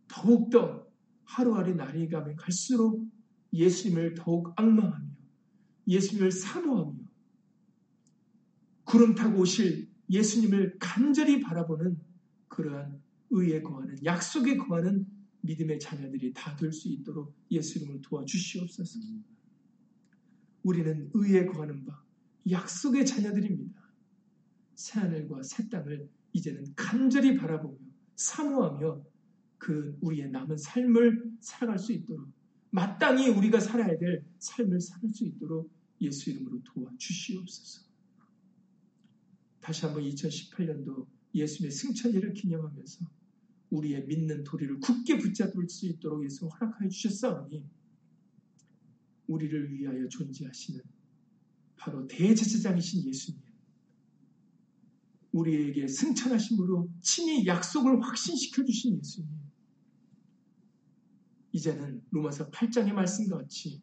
더욱더 0.08 0.88
하루하루 1.26 1.74
날이 1.76 2.08
가면 2.08 2.36
갈수록 2.36 3.08
예수님을 3.51 4.16
더욱 4.16 4.54
악망하며 4.56 5.08
예수님을 5.88 6.32
사모하며 6.32 6.99
구름 8.84 9.16
타고 9.16 9.41
오실 9.41 9.92
예수님을 10.10 10.78
간절히 10.80 11.39
바라보는 11.39 11.99
그러한 12.47 13.01
의에 13.32 13.62
거하는 13.62 14.04
약속에 14.04 14.58
거하는 14.58 15.08
믿음의 15.41 15.80
자녀들이 15.80 16.34
다 16.34 16.56
될 16.56 16.72
수 16.72 16.88
있도록 16.89 17.36
예수 17.51 17.80
이름으로 17.80 18.01
도와주시옵소서. 18.01 18.99
우리는 20.64 21.10
의에 21.14 21.45
거하는 21.45 21.84
바 21.86 22.04
약속의 22.49 23.06
자녀들입니다. 23.06 23.82
새하늘과 24.76 25.43
새 25.43 25.70
땅을 25.70 26.10
이제는 26.34 26.74
간절히 26.76 27.36
바라보며 27.36 27.78
사모하며 28.16 29.04
그 29.58 29.97
우리의 30.01 30.30
남은 30.30 30.58
삶을 30.58 31.38
살아갈 31.39 31.80
수 31.80 31.93
있도록 31.93 32.28
마땅히 32.70 33.30
우리가 33.30 33.60
살아야 33.60 33.97
될 33.97 34.26
삶을 34.39 34.82
살 34.82 35.01
수 35.10 35.26
있도록 35.26 35.72
예수 36.01 36.32
이름으로 36.32 36.62
도와주시옵소서. 36.64 37.82
다시 39.64 39.86
한번 39.86 40.03
2018년도 40.03 41.07
예수님의 41.34 41.72
승천일을 41.72 42.34
기념하면서 42.34 43.05
우리의 43.70 44.05
믿는 44.05 44.43
도리를 44.43 44.82
굳게 44.82 45.18
붙잡을 45.18 45.70
수 45.70 45.88
있도록 45.88 46.24
예수 46.26 46.47
허락하여 46.47 46.89
주셨사오니 46.89 47.66
우리를 49.28 49.74
위하여 49.74 50.07
존재하시는 50.09 50.82
바로 51.78 52.05
대제사장이신 52.07 53.07
예수님 53.07 53.41
우리에게 55.32 55.88
승천하심으로 55.88 56.91
친히 57.01 57.47
약속을 57.47 58.03
확신시켜 58.03 58.66
주신 58.66 58.99
예수님 58.99 59.30
이제는 61.53 62.03
로마서 62.11 62.51
8장의 62.51 62.91
말씀과 62.91 63.38
같이 63.38 63.82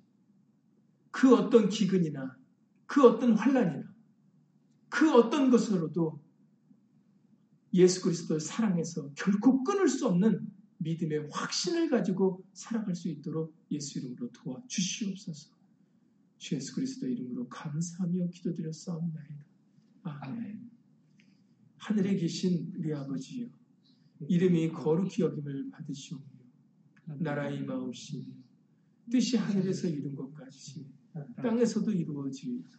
그 1.11 1.35
어떤 1.35 1.71
기근이나 1.71 2.37
그 2.87 3.09
어떤 3.09 3.33
환란이나 3.33 3.90
그 4.91 5.13
어떤 5.15 5.51
것으로도 5.51 6.21
예수 7.73 8.03
그리스도를 8.03 8.41
사랑해서 8.41 9.13
결코 9.15 9.63
끊을 9.63 9.89
수 9.89 10.07
없는 10.07 10.47
믿음의 10.79 11.29
확신을 11.31 11.89
가지고 11.91 12.45
살아갈 12.53 12.95
수 12.95 13.09
있도록 13.09 13.55
예수 13.71 13.99
이름으로 13.99 14.31
도와주시옵소서. 14.33 15.51
주 16.39 16.55
예수 16.57 16.75
그리스도 16.75 17.07
이름으로 17.07 17.49
감사하며 17.49 18.29
기도드렸사옵나이다. 18.31 19.45
아멘. 20.03 20.71
하늘에 21.77 22.17
계신 22.17 22.73
우리 22.77 22.95
아버지여, 22.95 23.47
이름이 24.29 24.71
거룩히 24.73 25.23
여김을 25.23 25.71
받으시오며, 25.71 26.25
나라의 27.19 27.59
임하옵시며, 27.59 28.25
뜻이 29.11 29.37
하늘에서 29.37 29.89
이룬 29.89 30.15
것 30.15 30.33
같이 30.33 30.87
땅에서도 31.37 31.91
이루어지이다. 31.91 32.79